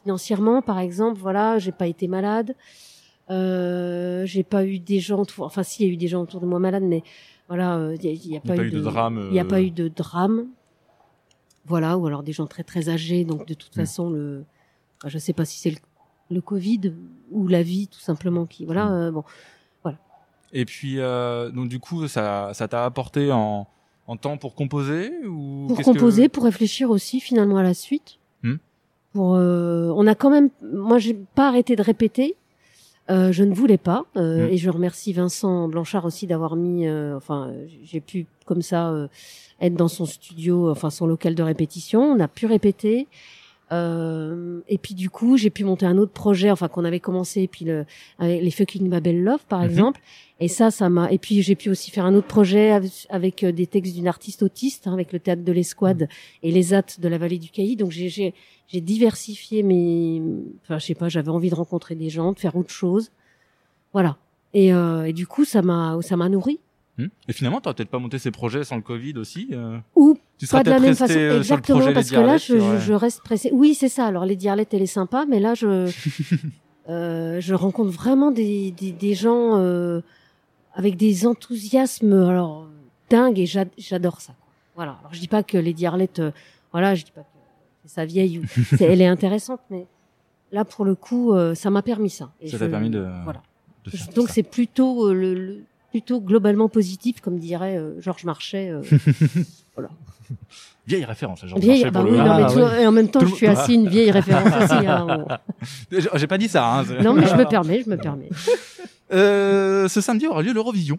financièrement, 0.03 0.63
par 0.63 0.79
exemple. 0.79 1.19
Voilà, 1.21 1.59
j'ai 1.59 1.73
pas 1.73 1.89
été 1.89 2.07
malade. 2.07 2.55
Euh, 3.31 4.25
j'ai 4.25 4.45
pas 4.45 4.65
eu 4.65 4.79
des 4.79 5.01
gens, 5.01 5.21
autour- 5.23 5.45
enfin 5.47 5.65
si, 5.65 5.83
il 5.83 5.87
y 5.89 5.91
a 5.91 5.93
eu 5.93 5.97
des 5.97 6.07
gens 6.07 6.23
autour 6.23 6.41
de 6.41 6.47
moi 6.47 6.61
malades, 6.61 6.85
mais 6.85 7.03
voilà, 7.49 7.77
euh, 7.79 7.97
il 7.97 8.05
y 8.05 8.09
a, 8.09 8.13
il 8.13 8.27
y 8.27 8.27
a 8.27 8.29
n'y 8.31 8.37
a 8.37 8.41
pas, 8.41 8.57
eu 8.63 8.71
de 8.71 8.81
drame 8.81 9.19
il 9.27 9.33
n'y 9.33 9.41
a 9.41 9.45
euh, 9.45 9.49
pas 9.49 9.61
eu 9.61 9.73
de 9.73 9.89
drame. 9.89 10.47
Voilà, 11.65 11.99
ou 11.99 12.07
alors 12.07 12.23
des 12.23 12.31
gens 12.33 12.47
très 12.47 12.63
très 12.63 12.89
âgés. 12.89 13.25
Donc 13.25 13.45
de 13.49 13.55
toute 13.55 13.75
Mm. 13.77 13.81
façon, 13.81 14.11
le, 14.11 14.45
enfin, 14.99 15.09
je 15.09 15.19
sais 15.19 15.33
pas 15.33 15.45
si 15.45 15.59
c'est 15.59 15.71
le, 15.71 15.79
le 16.31 16.41
Covid 16.41 16.93
ou 17.33 17.49
la 17.49 17.65
vie 17.65 17.89
tout 17.89 17.99
simplement 17.99 18.47
qui, 18.47 18.65
voilà. 18.65 18.85
Mm. 18.87 18.93
euh, 18.93 19.11
bon, 19.11 19.25
et 20.53 20.65
puis 20.65 21.01
euh, 21.01 21.51
donc 21.51 21.69
du 21.69 21.81
coup 21.81 22.07
ça 22.07 22.53
ça 22.55 22.69
t'a 22.69 22.85
apporté 22.85 23.33
en 23.33 23.67
en 24.07 24.17
temps 24.17 24.37
pour 24.37 24.55
composer 24.55 25.13
ou 25.27 25.67
pour 25.69 25.79
que- 25.79 25.83
composer, 25.85 26.29
pour 26.29 26.45
réfléchir 26.45 26.91
aussi 26.91 27.21
finalement 27.21 27.57
à 27.59 27.63
la 27.63 27.75
suite. 27.75 28.19
Hmm. 28.43 28.57
Pour, 29.13 29.35
euh, 29.35 29.93
on 29.97 30.07
a 30.07 30.15
quand 30.15 30.31
même, 30.31 30.51
moi 30.63 30.99
j'ai 30.99 31.15
pas 31.15 31.49
arrêté 31.49 31.75
de 31.77 31.83
répéter. 31.83 32.37
Euh, 33.09 33.31
je 33.31 33.45
ne 33.45 33.55
voulais 33.55 33.79
pas, 33.79 34.05
euh, 34.17 34.47
Hmm. 34.49 34.53
et 34.53 34.57
je 34.59 34.69
remercie 34.69 35.13
Vincent 35.13 35.69
Blanchard 35.69 36.05
aussi 36.05 36.27
d'avoir 36.27 36.57
mis, 36.57 36.87
euh, 36.89 37.17
enfin, 37.17 37.53
j'ai 37.85 38.01
pu 38.01 38.27
comme 38.47 38.63
ça 38.63 38.91
euh, 38.91 39.07
être 39.61 39.75
dans 39.75 39.87
son 39.89 40.07
studio, 40.07 40.71
enfin 40.71 40.91
son 40.91 41.07
local 41.07 41.35
de 41.37 41.43
répétition. 41.43 42.01
On 42.03 42.19
a 42.21 42.27
pu 42.29 42.47
répéter, 42.47 43.07
euh, 43.73 44.61
et 44.69 44.79
puis 44.79 44.95
du 44.95 45.11
coup 45.11 45.37
j'ai 45.37 45.51
pu 45.51 45.65
monter 45.65 45.87
un 45.87 45.99
autre 45.99 46.13
projet, 46.13 46.51
enfin 46.51 46.69
qu'on 46.69 46.85
avait 46.85 47.01
commencé, 47.01 47.43
et 47.43 47.49
puis 47.49 47.65
le, 47.65 47.85
avec 48.19 48.43
les 48.43 48.51
Fucking 48.51 48.89
Babel 48.89 49.23
Love 49.23 49.45
par 49.49 49.61
Mhm. 49.61 49.67
exemple. 49.71 50.01
Et 50.39 50.49
ça, 50.49 50.71
ça 50.71 50.91
m'a. 50.91 51.11
Et 51.11 51.17
puis 51.19 51.41
j'ai 51.43 51.55
pu 51.55 51.71
aussi 51.71 51.91
faire 51.91 52.05
un 52.05 52.15
autre 52.15 52.27
projet 52.27 52.71
avec, 52.71 52.93
avec, 53.09 53.43
euh, 53.43 53.53
des 53.53 53.67
textes 53.67 53.95
d'une 53.95 54.07
artiste 54.07 54.43
autiste, 54.43 54.87
hein, 54.87 54.93
avec 54.93 55.13
le 55.13 55.19
théâtre 55.19 55.43
de 55.43 55.53
l'Escouade 55.53 56.09
et 56.43 56.51
les 56.53 56.75
AT 56.75 57.01
de 57.01 57.09
la 57.09 57.17
vallée 57.17 57.39
du 57.39 57.49
Cailly. 57.51 57.75
Donc 57.77 57.91
j'ai 57.91 58.35
diversifié 58.73 59.63
mes. 59.63 60.21
Enfin, 60.63 60.79
je 60.79 60.85
sais 60.87 60.95
pas. 60.95 61.09
J'avais 61.09 61.31
envie 61.31 61.49
de 61.51 61.55
rencontrer 61.55 61.95
des 61.95 62.11
gens, 62.11 62.33
de 62.33 62.39
faire 62.39 62.55
autre 62.57 62.71
chose. 62.71 63.11
Voilà. 63.93 64.17
Et, 64.53 64.73
euh, 64.75 65.05
et 65.05 65.13
du 65.13 65.27
coup, 65.27 65.45
ça 65.45 65.63
m'a 65.63 65.97
ça 66.03 66.17
m'a 66.17 66.29
nourri. 66.29 66.61
Hmm 66.99 67.07
et 67.29 67.33
finalement 67.35 67.61
t'aurais 67.61 67.75
peut-être 67.75 67.91
pas 67.91 67.99
monté 67.99 68.19
ces 68.19 68.31
projets 68.31 68.65
sans 68.65 68.77
le 68.77 68.83
Covid 68.83 69.19
aussi 69.19 69.49
euh, 69.53 69.77
Ou 69.97 70.19
tu 70.39 70.47
serais 70.47 70.59
pas 70.59 70.65
de 70.65 70.71
la 70.71 70.81
même 70.81 70.95
façon. 70.95 71.13
euh, 71.15 71.17
sur 71.17 71.33
le 71.33 71.37
Exactement, 71.39 71.79
projet 71.79 71.95
parce 71.95 72.11
que 72.11 72.17
là, 72.17 72.37
je, 72.37 72.55
ouais. 72.55 72.81
je 72.81 72.93
reste 72.93 73.23
pressée. 73.23 73.51
Oui, 73.53 73.75
c'est 73.75 73.89
ça. 73.89 74.07
Alors, 74.07 74.25
les 74.27 74.37
Diarlettes, 74.37 74.75
elle 74.75 74.83
est 74.83 74.87
sympa, 74.87 75.25
mais 75.29 75.41
là, 75.41 75.55
je, 75.55 75.91
euh, 76.89 77.41
je 77.41 77.55
rencontre 77.55 77.91
vraiment 77.91 78.31
des, 78.31 78.71
des, 78.73 78.93
des 78.93 79.15
gens 79.15 79.59
euh, 79.59 80.01
avec 80.75 80.97
des 80.97 81.27
enthousiasmes 81.27 82.13
alors 82.13 82.67
dingues 83.11 83.39
et 83.39 83.47
j'ad- 83.47 83.71
j'adore 83.79 84.21
ça. 84.21 84.35
Voilà. 84.75 84.97
Alors, 85.01 85.13
je 85.15 85.21
dis 85.21 85.29
pas 85.29 85.43
que 85.43 85.57
les 85.59 85.73
Diarlettes, 85.73 86.19
euh, 86.19 86.31
voilà, 86.73 86.95
je 86.95 87.05
dis 87.05 87.13
pas 87.13 87.23
que 87.23 87.27
c'est 87.85 87.95
sa 87.95 88.05
vieille 88.05 88.39
ou 88.41 88.43
c'est- 88.77 88.85
elle 88.85 89.01
est 89.01 89.07
intéressante, 89.07 89.61
mais 89.71 89.87
là, 90.53 90.65
pour 90.65 90.85
le 90.85 90.95
coup, 90.95 91.33
euh, 91.33 91.55
ça 91.55 91.71
m'a 91.71 91.83
permis 91.83 92.11
ça. 92.11 92.31
Et 92.41 92.49
ça 92.49 92.59
t'a 92.59 92.69
permis 92.69 92.91
de, 92.91 93.07
Voilà. 93.25 93.43
de 93.85 93.91
faire 93.91 94.09
tout 94.09 94.15
Donc, 94.15 94.29
c'est 94.29 94.43
plutôt 94.43 95.13
le, 95.13 95.35
le- 95.35 95.65
plutôt 95.97 96.21
globalement 96.21 96.69
positif, 96.69 97.23
comme 97.23 97.39
dirait 97.39 97.79
euh, 97.79 97.99
Georges 98.03 98.25
Marchais. 98.25 98.69
euh, 98.71 98.83
vieille 100.87 101.05
référence 101.07 101.41
Georges 101.47 101.61
Vieille, 101.63 101.85
Marchais, 101.85 101.91
bah 101.91 102.01
pour 102.01 102.11
oui, 102.11 102.19
le- 102.19 102.23
non, 102.25 102.37
mais 102.37 102.43
Ah, 102.45 102.51
tu 102.53 102.59
vois, 102.59 102.81
et 102.81 102.87
en 102.87 102.93
même 102.93 103.09
temps, 103.09 103.21
Tout 103.21 103.29
je 103.29 103.35
suis 103.35 103.47
assis 103.47 103.75
une 103.75 103.89
vieille 103.89 104.11
référence 104.11 104.45
aussi. 104.65 104.87
hein, 104.87 105.07
bon. 105.91 105.99
J'ai- 106.15 106.27
pas 106.27 106.37
dit 106.39 106.49
ça 106.49 106.67
hein, 106.81 106.85
Non, 107.03 107.15
mais 107.15 107.27
je 107.27 107.35
me 107.35 107.45
permets, 107.49 107.83
je 107.83 107.89
me 107.91 107.97
permets. 107.97 108.29
Euh, 109.13 109.89
ce 109.89 110.01
samedi 110.03 110.27
aura 110.27 110.43
lieu 110.43 110.53
l'Eurovision 110.53 110.99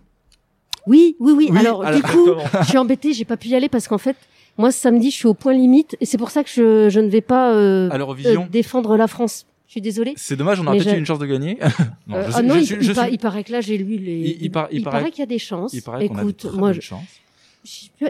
Oui, 0.88 1.16
oui, 1.20 1.34
oui. 1.34 1.48
Oui, 1.52 1.60
alors, 1.60 1.84
alors- 1.84 1.96
du 1.96 2.02
coup, 2.02 2.28
je 2.62 2.66
suis 2.68 2.78
embêtée, 2.80 3.14
j'ai 3.14 3.26
pas 3.26 3.38
pu 3.38 3.50
y 3.50 3.56
aller 3.56 3.70
parce 3.70 3.88
qu'en 3.88 3.98
fait, 4.00 4.16
moi, 4.58 4.72
ce 4.72 4.80
samedi, 4.80 5.12
je 5.12 5.16
suis 5.16 5.28
au 5.28 5.36
point 5.36 5.54
limite 5.54 5.96
et 6.02 6.06
c'est 6.08 6.18
pour 6.18 6.32
ça 6.32 6.44
que 6.44 6.50
je, 6.50 6.90
je 6.90 7.00
ne 7.00 7.10
vais 7.10 7.22
pas 7.22 7.52
euh, 7.54 7.90
à 7.92 7.94
euh, 7.94 7.98
l'Eurovision 8.00 8.48
défendre 8.52 8.98
la 8.98 9.06
France. 9.08 9.46
Suis 9.78 9.82
désolée. 9.82 10.14
c'est 10.18 10.36
dommage 10.36 10.60
on 10.60 10.66
aurait 10.68 10.78
peut-être 10.80 10.96
eu 10.96 11.00
une 11.00 11.06
chance 11.06 11.20
de 11.20 11.26
gagner 11.28 11.58
non, 12.08 12.18
Euh, 12.18 12.24
je 12.24 12.28
ah 12.30 12.32
sais- 12.32 12.42
non, 12.44 12.56
je 12.56 12.60
il, 12.76 12.84
suis- 12.96 13.18
paraît 13.20 13.44
que 13.44 13.52
là, 13.52 13.62
j'ai 13.62 13.78
lu 13.78 13.98
les. 13.98 14.20
Il- 14.20 14.38
il 14.46 14.52
par- 14.52 14.68
il 14.72 14.84
paraît- 14.84 15.12
qu'il 15.12 15.20
y 15.20 15.24
a 15.24 15.28
des 15.28 15.38
chances. 15.40 15.74
il 15.74 15.82
paraît 15.84 16.02
a 16.02 16.04
Écoute, 16.06 16.38
très 16.48 16.58
moi, 16.58 16.72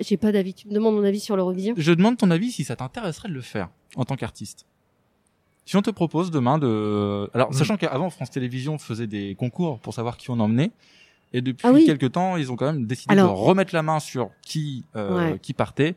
j'ai 0.01 0.17
pas 0.17 0.31
d'avis. 0.31 0.53
Tu 0.53 0.67
me 0.67 0.73
demandes 0.73 0.95
mon 0.95 1.03
avis 1.03 1.19
sur 1.19 1.35
l'Eurovision 1.35 1.73
Je 1.77 1.91
demande 1.91 2.17
ton 2.17 2.29
avis 2.31 2.51
si 2.51 2.63
ça 2.63 2.75
t'intéresserait 2.75 3.29
de 3.29 3.33
le 3.33 3.41
faire 3.41 3.69
en 3.95 4.05
tant 4.05 4.15
qu'artiste. 4.15 4.65
Si 5.65 5.75
on 5.75 5.81
te 5.81 5.89
propose 5.89 6.31
demain 6.31 6.57
de, 6.59 7.29
alors 7.33 7.49
Mm. 7.49 7.53
sachant 7.53 7.75
qu'avant 7.77 8.09
France 8.09 8.31
Télévisions 8.31 8.77
faisait 8.77 9.07
des 9.07 9.35
concours 9.35 9.79
pour 9.79 9.93
savoir 9.93 10.15
qui 10.17 10.29
on 10.29 10.39
emmenait, 10.39 10.71
et 11.33 11.41
depuis 11.41 11.67
Ah 11.67 11.71
oui. 11.73 11.85
quelques 11.85 12.13
temps 12.13 12.37
ils 12.37 12.51
ont 12.51 12.55
quand 12.55 12.67
même 12.71 12.85
décidé 12.85 13.11
Alors- 13.13 13.33
de 13.33 13.37
remettre 13.41 13.73
la 13.75 13.83
main 13.83 13.99
sur 13.99 14.29
qui 14.41 14.85
euh, 14.95 15.31
Ouais. 15.33 15.39
qui 15.39 15.51
partait. 15.53 15.95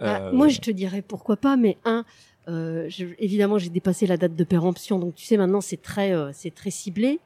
Bah, 0.00 0.20
Euh, 0.22 0.32
moi, 0.32 0.48
je 0.48 0.58
te 0.60 0.70
dirais 0.70 1.02
pourquoi 1.02 1.36
pas, 1.36 1.56
mais 1.56 1.76
un, 1.84 2.04
je- 2.48 3.14
évidemment, 3.18 3.58
j'ai 3.58 3.68
dépassé 3.70 4.06
la 4.06 4.16
date 4.16 4.34
de 4.34 4.44
péremption, 4.44 4.98
donc 4.98 5.14
tu 5.14 5.24
sais, 5.24 5.36
maintenant, 5.36 5.60
c'est 5.60 5.80
très, 5.82 6.12
euh, 6.12 6.30
c'est 6.32 6.54
très 6.54 6.70
ciblé. 6.70 7.20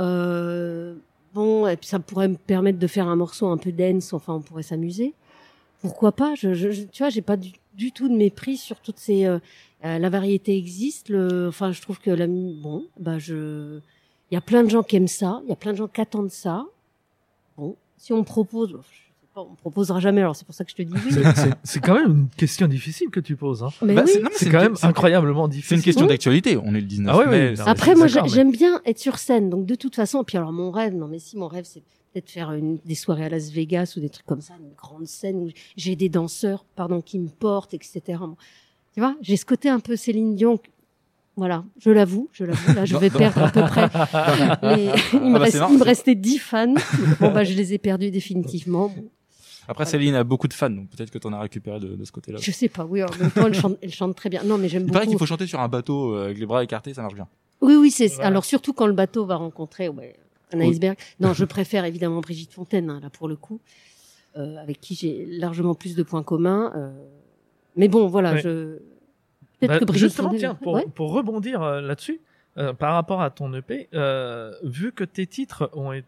Euh, 0.00 0.94
bon, 1.34 1.66
et 1.66 1.76
puis 1.76 1.86
ça 1.88 1.98
pourrait 1.98 2.28
me 2.28 2.36
permettre 2.36 2.78
de 2.78 2.86
faire 2.86 3.06
un 3.08 3.16
morceau 3.16 3.48
un 3.48 3.58
peu 3.58 3.72
dense, 3.72 4.12
enfin, 4.12 4.34
on 4.34 4.40
pourrait 4.40 4.62
s'amuser. 4.62 5.12
Pourquoi 5.80 6.12
pas? 6.12 6.34
Je, 6.36 6.84
Tu 6.84 7.02
vois, 7.02 7.10
j'ai 7.10 7.22
pas 7.22 7.36
du, 7.36 7.92
tout 7.92 8.08
de 8.08 8.14
mépris 8.14 8.56
sur 8.56 8.80
toutes 8.80 8.98
ces. 8.98 9.24
euh, 9.26 9.38
euh, 9.84 9.98
la 9.98 10.10
variété 10.10 10.56
existe. 10.56 11.12
Enfin, 11.48 11.72
je 11.72 11.82
trouve 11.82 11.98
que 11.98 12.10
la, 12.10 12.26
bon, 12.28 12.86
bah, 13.00 13.18
je, 13.18 13.80
il 14.30 14.34
y 14.34 14.36
a 14.36 14.40
plein 14.40 14.62
de 14.62 14.70
gens 14.70 14.82
qui 14.84 14.96
aiment 14.96 15.08
ça, 15.08 15.40
il 15.44 15.48
y 15.50 15.52
a 15.52 15.56
plein 15.56 15.72
de 15.72 15.78
gens 15.78 15.88
qui 15.88 16.00
attendent 16.00 16.30
ça. 16.30 16.64
Bon, 17.56 17.76
si 17.98 18.12
on 18.12 18.18
me 18.18 18.24
propose, 18.24 18.78
pas, 19.34 19.40
on 19.42 19.54
proposera 19.54 19.98
jamais. 20.00 20.20
Alors 20.20 20.36
c'est 20.36 20.44
pour 20.44 20.54
ça 20.54 20.64
que 20.64 20.70
je 20.70 20.76
te 20.76 20.82
dis 20.82 20.92
oui. 20.92 21.00
C'est- 21.10 21.34
c'est- 21.36 21.50
C'est 21.64 21.80
quand 21.80 21.94
même 21.94 22.10
une 22.10 22.28
question 22.28 22.66
difficile 22.66 23.08
que 23.10 23.20
tu 23.20 23.36
poses. 23.36 23.62
Hein. 23.62 23.68
Bah, 23.82 24.02
oui. 24.04 24.12
c'est- 24.12 24.22
C'est 24.32 24.50
quand 24.50 24.60
même 24.60 24.76
c'est- 24.76 24.86
incroyablement 24.86 25.46
C'est 25.46 25.56
difficile. 25.56 25.76
une 25.78 25.82
question 25.82 26.02
Oui. 26.02 26.08
d'actualité. 26.08 26.56
On 26.56 26.74
est 26.74 26.80
le 26.80 26.86
19 26.86 27.14
Ah 27.14 27.18
oui, 27.18 27.24
oui, 27.28 27.30
mai. 27.38 27.50
non, 27.50 27.56
c'est- 27.64 27.68
Après, 27.70 27.94
moi, 27.94 28.06
mais- 28.12 28.28
j'aime 28.28 28.52
bien 28.52 28.80
être 28.84 28.98
sur 28.98 29.18
scène. 29.18 29.50
Donc, 29.50 29.66
de 29.66 29.74
toute 29.74 29.94
façon, 29.96 30.22
puis 30.24 30.36
alors, 30.38 30.52
mon 30.52 30.70
rêve, 30.70 30.94
non, 30.94 31.08
mais 31.08 31.18
si, 31.18 31.36
mon 31.36 31.48
rêve, 31.48 31.64
c'est 31.66 31.82
peut-être 32.12 32.30
faire 32.30 32.52
une, 32.52 32.78
des 32.84 32.94
soirées 32.94 33.24
à 33.24 33.28
Las 33.30 33.50
Vegas 33.50 33.94
ou 33.96 34.00
des 34.00 34.10
trucs 34.10 34.26
comme 34.26 34.42
ça, 34.42 34.54
une 34.60 34.74
grande 34.76 35.06
scène 35.06 35.36
où 35.36 35.48
j'ai 35.76 35.96
des 35.96 36.08
danseurs, 36.10 36.64
pardon, 36.76 37.00
qui 37.00 37.18
me 37.18 37.28
portent, 37.28 37.72
etc. 37.74 38.00
Bon. 38.20 38.36
Tu 38.94 39.00
vois, 39.00 39.16
j'ai 39.22 39.38
ce 39.38 39.46
côté 39.46 39.70
un 39.70 39.80
peu 39.80 39.96
Céline 39.96 40.34
Dion 40.36 40.58
Voilà, 41.34 41.64
je 41.78 41.90
l'avoue, 41.90 42.28
je 42.32 42.44
l'avoue. 42.44 42.74
Là, 42.74 42.84
je 42.84 42.94
vais 42.98 43.08
perdre 43.08 43.42
à 43.44 43.48
peu 43.50 43.62
près. 43.62 43.88
les- 44.76 44.90
Il, 45.14 45.20
me 45.20 45.32
bah, 45.32 45.38
reste- 45.38 45.52
c'est 45.52 45.58
marrant, 45.60 45.72
il 45.72 45.78
me 45.78 45.82
c'est- 45.82 45.88
restait 45.88 46.14
10 46.14 46.38
fans. 46.38 46.74
Bon, 47.20 47.32
bah, 47.32 47.42
je 47.42 47.54
les 47.54 47.72
ai 47.72 47.78
perdus 47.78 48.10
définitivement. 48.10 48.92
Bon, 48.94 49.08
Après, 49.68 49.84
Céline 49.86 50.14
a 50.14 50.24
beaucoup 50.24 50.48
de 50.48 50.52
fans, 50.54 50.70
donc 50.70 50.88
peut-être 50.90 51.10
que 51.10 51.18
t'en 51.18 51.32
as 51.32 51.40
récupéré 51.40 51.78
de, 51.80 51.94
de 51.94 52.04
ce 52.04 52.12
côté-là. 52.12 52.38
je 52.40 52.50
sais 52.50 52.68
pas, 52.68 52.84
oui, 52.84 53.02
en 53.02 53.08
même 53.20 53.30
temps, 53.30 53.46
elle 53.46 53.54
chante, 53.54 53.78
elle 53.82 53.92
chante 53.94 54.16
très 54.16 54.28
bien. 54.28 54.42
Non, 54.44 54.58
mais 54.58 54.68
j'aime 54.68 54.84
Il 54.86 54.92
paraît 54.92 55.04
beaucoup. 55.04 55.12
qu'il 55.16 55.18
faut 55.18 55.26
chanter 55.26 55.46
sur 55.46 55.60
un 55.60 55.68
bateau 55.68 56.14
euh, 56.14 56.24
avec 56.24 56.38
les 56.38 56.46
bras 56.46 56.62
écartés, 56.64 56.94
ça 56.94 57.02
marche 57.02 57.14
bien. 57.14 57.28
Oui, 57.60 57.74
oui, 57.76 57.90
c'est 57.90 58.08
Voilà. 58.08 58.26
alors 58.28 58.44
surtout 58.44 58.72
quand 58.72 58.86
le 58.86 58.92
bateau 58.92 59.24
va 59.24 59.36
rencontrer 59.36 59.88
ouais, 59.88 60.16
un 60.52 60.58
Oui. 60.58 60.66
iceberg. 60.70 60.96
Non, 61.20 61.32
je 61.32 61.44
préfère 61.44 61.84
évidemment 61.84 62.20
Brigitte 62.20 62.52
Fontaine 62.52 62.90
hein, 62.90 62.98
là 63.00 63.08
pour 63.08 63.28
le 63.28 63.36
coup, 63.36 63.60
euh, 64.36 64.56
avec 64.56 64.80
qui 64.80 64.94
j'ai 64.96 65.26
largement 65.26 65.74
plus 65.74 65.94
de 65.94 66.02
points 66.02 66.22
communs. 66.24 66.72
euh, 66.76 66.90
mais 67.76 67.86
bon, 67.88 68.06
voilà, 68.08 68.32
Ouais. 68.32 68.40
je 68.42 68.78
peut-être 69.60 69.68
Bah, 69.68 69.78
que 69.78 69.84
Brigitte 69.84 70.08
justement, 70.08 70.28
Fontaine- 70.30 70.40
tiens, 70.40 70.54
pour, 70.56 70.74
ouais. 70.74 70.86
pour 70.94 71.12
rebondir 71.12 71.62
euh, 71.62 71.80
là-dessus, 71.80 72.20
euh, 72.58 72.72
par 72.74 72.94
rapport 72.94 73.22
à 73.22 73.30
ton 73.30 73.54
EP, 73.54 73.88
euh, 73.94 74.52
vu 74.64 74.90
que 74.92 75.04
tes 75.04 75.26
titres 75.26 75.70
ont 75.74 75.92
été, 75.92 76.06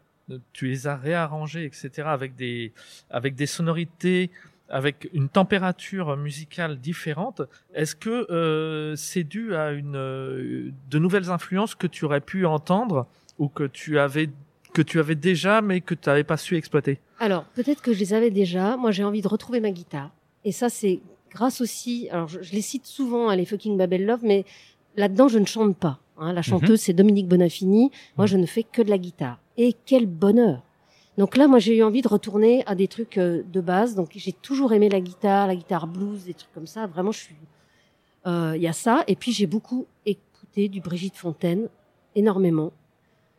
tu 0.53 0.67
les 0.67 0.87
as 0.87 0.95
réarrangés, 0.97 1.65
etc., 1.65 1.89
avec 2.05 2.35
des, 2.35 2.73
avec 3.09 3.35
des 3.35 3.45
sonorités, 3.45 4.31
avec 4.69 5.07
une 5.13 5.29
température 5.29 6.17
musicale 6.17 6.79
différente, 6.79 7.43
est-ce 7.75 7.95
que 7.95 8.25
euh, 8.31 8.95
c'est 8.95 9.23
dû 9.23 9.55
à 9.55 9.71
une, 9.71 9.95
euh, 9.95 10.71
de 10.89 10.97
nouvelles 10.99 11.29
influences 11.29 11.75
que 11.75 11.85
tu 11.85 12.03
aurais 12.05 12.21
pu 12.21 12.45
entendre 12.47 13.05
ou 13.37 13.47
que 13.47 13.65
tu 13.65 13.99
avais, 13.99 14.29
que 14.73 14.81
tu 14.81 14.99
avais 14.99 15.13
déjà, 15.15 15.61
mais 15.61 15.81
que 15.81 15.93
tu 15.93 16.09
n'avais 16.09 16.23
pas 16.23 16.37
su 16.37 16.55
exploiter? 16.57 16.99
Alors 17.19 17.43
peut-être 17.53 17.81
que 17.83 17.93
je 17.93 17.99
les 17.99 18.13
avais 18.15 18.31
déjà. 18.31 18.75
Moi, 18.77 18.89
j'ai 18.91 19.03
envie 19.03 19.21
de 19.21 19.27
retrouver 19.27 19.59
ma 19.59 19.69
guitare. 19.71 20.09
Et 20.43 20.51
ça, 20.51 20.69
c'est 20.69 20.99
grâce 21.29 21.61
aussi. 21.61 22.09
Alors 22.11 22.27
je, 22.27 22.41
je 22.41 22.51
les 22.53 22.61
cite 22.61 22.87
souvent, 22.87 23.29
hein, 23.29 23.35
les 23.35 23.45
fucking 23.45 23.77
Babel 23.77 24.05
Love, 24.05 24.21
mais 24.23 24.45
là-dedans, 24.95 25.27
je 25.27 25.37
ne 25.37 25.45
chante 25.45 25.77
pas. 25.77 25.99
hein. 26.17 26.33
La 26.33 26.41
chanteuse, 26.41 26.81
c'est 26.81 26.93
Dominique 26.93 27.27
Bonafini. 27.27 27.91
Moi, 28.17 28.25
je 28.25 28.37
ne 28.37 28.47
fais 28.47 28.63
que 28.63 28.81
de 28.81 28.89
la 28.89 28.97
guitare. 28.97 29.39
Et 29.57 29.73
quel 29.85 30.05
bonheur 30.05 30.61
Donc 31.17 31.37
là, 31.37 31.47
moi, 31.47 31.59
j'ai 31.59 31.77
eu 31.77 31.83
envie 31.83 32.01
de 32.01 32.07
retourner 32.07 32.63
à 32.67 32.75
des 32.75 32.87
trucs 32.87 33.17
euh, 33.17 33.43
de 33.51 33.61
base. 33.61 33.95
Donc 33.95 34.09
j'ai 34.15 34.33
toujours 34.33 34.73
aimé 34.73 34.89
la 34.89 34.99
guitare, 34.99 35.47
la 35.47 35.55
guitare 35.55 35.87
blues, 35.87 36.25
des 36.25 36.33
trucs 36.33 36.53
comme 36.53 36.67
ça. 36.67 36.87
Vraiment, 36.87 37.11
je 37.11 37.19
suis. 37.19 37.35
euh, 38.27 38.53
Il 38.55 38.61
y 38.61 38.67
a 38.67 38.73
ça. 38.73 39.03
Et 39.07 39.15
puis 39.15 39.31
j'ai 39.31 39.47
beaucoup 39.47 39.85
écouté 40.05 40.67
du 40.69 40.81
Brigitte 40.81 41.15
Fontaine, 41.15 41.67
énormément. 42.15 42.71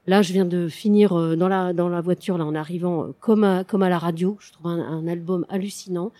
Là, 0.06 0.22
je 0.22 0.32
viens 0.32 0.44
de 0.44 0.68
finir 0.68 1.12
euh, 1.18 1.34
dans 1.36 1.48
la 1.48 1.72
dans 1.72 1.88
la 1.88 2.00
voiture 2.00 2.38
là 2.38 2.44
en 2.46 2.54
arrivant 2.54 3.08
comme 3.20 3.44
à, 3.44 3.64
comme 3.64 3.82
à 3.82 3.88
la 3.88 3.98
radio. 3.98 4.36
Je 4.40 4.52
trouve 4.52 4.68
un, 4.68 4.78
un 4.80 5.06
album 5.08 5.44
hallucinant. 5.48 6.12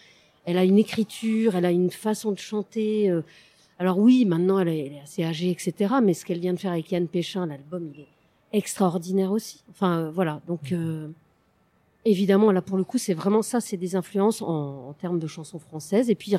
Elle 0.45 0.59
a 0.59 0.65
une 0.65 0.79
écriture, 0.79 1.57
elle 1.57 1.65
a 1.65 1.71
une 1.71 1.91
façon 1.91 2.33
de 2.33 2.39
chanter. 2.39 3.11
alors 3.79 3.99
oui, 3.99 4.25
maintenant 4.25 4.59
elle 4.61 4.69
est, 4.69 4.87
elle 4.87 4.93
est 4.95 5.01
assez 5.01 5.25
âgée, 5.25 5.51
etc. 5.51 5.95
Mais 6.03 6.15
ce 6.15 6.25
qu'elle 6.25 6.39
vient 6.39 6.53
de 6.55 6.59
faire 6.61 6.71
avec 6.73 6.91
Yann 6.93 7.09
Péchin, 7.09 7.47
l'album, 7.47 7.91
il 7.95 8.01
est 8.03 8.07
extraordinaire 8.57 9.33
aussi. 9.33 9.63
Enfin 9.71 9.99
euh, 9.99 10.11
voilà, 10.11 10.41
donc 10.47 10.73
euh, 10.73 11.09
évidemment 12.05 12.51
là 12.53 12.63
pour 12.63 12.77
le 12.77 12.85
coup 12.85 12.99
c'est 12.99 13.15
vraiment 13.15 13.43
ça, 13.43 13.61
c'est 13.61 13.77
des 13.77 13.97
influences 13.97 14.43
en, 14.43 14.89
en 14.89 14.93
termes 14.95 15.19
de 15.19 15.27
chansons 15.27 15.59
françaises. 15.59 16.11
Et 16.11 16.15
puis 16.15 16.35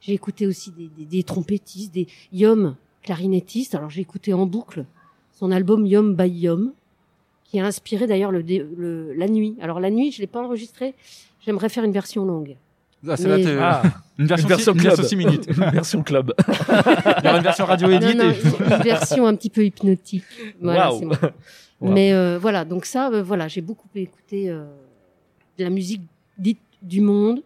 j'ai 0.00 0.14
écouté 0.14 0.46
aussi 0.46 0.70
des, 0.70 0.88
des, 0.96 1.04
des 1.04 1.22
trompettistes, 1.22 1.92
des 1.92 2.06
yom 2.32 2.76
clarinettistes. 3.02 3.74
Alors 3.74 3.90
j'ai 3.90 4.00
écouté 4.00 4.32
en 4.32 4.46
boucle 4.46 4.84
son 5.32 5.50
album 5.50 5.84
Yom 5.84 6.14
by 6.14 6.28
Yom, 6.28 6.72
qui 7.44 7.58
a 7.58 7.66
inspiré 7.66 8.06
d'ailleurs 8.06 8.30
le, 8.30 8.40
le 8.40 9.12
la 9.14 9.28
nuit. 9.28 9.56
Alors 9.60 9.80
la 9.80 9.90
nuit, 9.90 10.12
je 10.12 10.20
l'ai 10.20 10.26
pas 10.28 10.42
enregistré. 10.42 10.94
J'aimerais 11.44 11.68
faire 11.68 11.84
une 11.84 11.92
version 11.92 12.24
longue. 12.24 12.56
Ah, 13.08 13.16
c'est 13.16 13.28
là, 13.28 13.36
Mais- 13.36 13.44
t'es- 13.44 13.56
Ah, 13.60 13.82
une 14.18 14.26
version, 14.26 14.44
une 14.48 14.48
version 14.48 14.72
six- 14.72 14.76
une 14.76 14.80
club. 14.80 14.96
version 14.96 15.08
six 15.08 15.16
minutes. 15.16 15.46
Une 15.48 15.70
version 15.70 16.02
club. 16.02 16.34
Il 16.48 17.24
y 17.24 17.28
aura 17.28 17.36
une 17.38 17.42
version 17.42 17.64
radio 17.66 17.88
Non, 17.88 17.94
édite. 17.96 18.16
non, 18.16 18.30
et- 18.30 18.74
une 18.76 18.82
version 18.82 19.26
un 19.26 19.34
petit 19.34 19.50
peu 19.50 19.64
hypnotique. 19.64 20.24
Voilà, 20.60 20.90
Waouh. 20.90 20.98
c'est 21.00 21.04
moi. 21.06 21.18
Wow. 21.80 21.92
Mais 21.92 22.12
euh, 22.12 22.38
voilà, 22.40 22.64
donc 22.64 22.84
ça, 22.86 23.10
euh, 23.10 23.22
voilà, 23.22 23.48
j'ai 23.48 23.60
beaucoup 23.60 23.88
écouté 23.94 24.48
euh, 24.48 24.64
de 25.58 25.64
la 25.64 25.70
musique 25.70 26.02
dite 26.38 26.60
du 26.82 27.00
monde. 27.00 27.42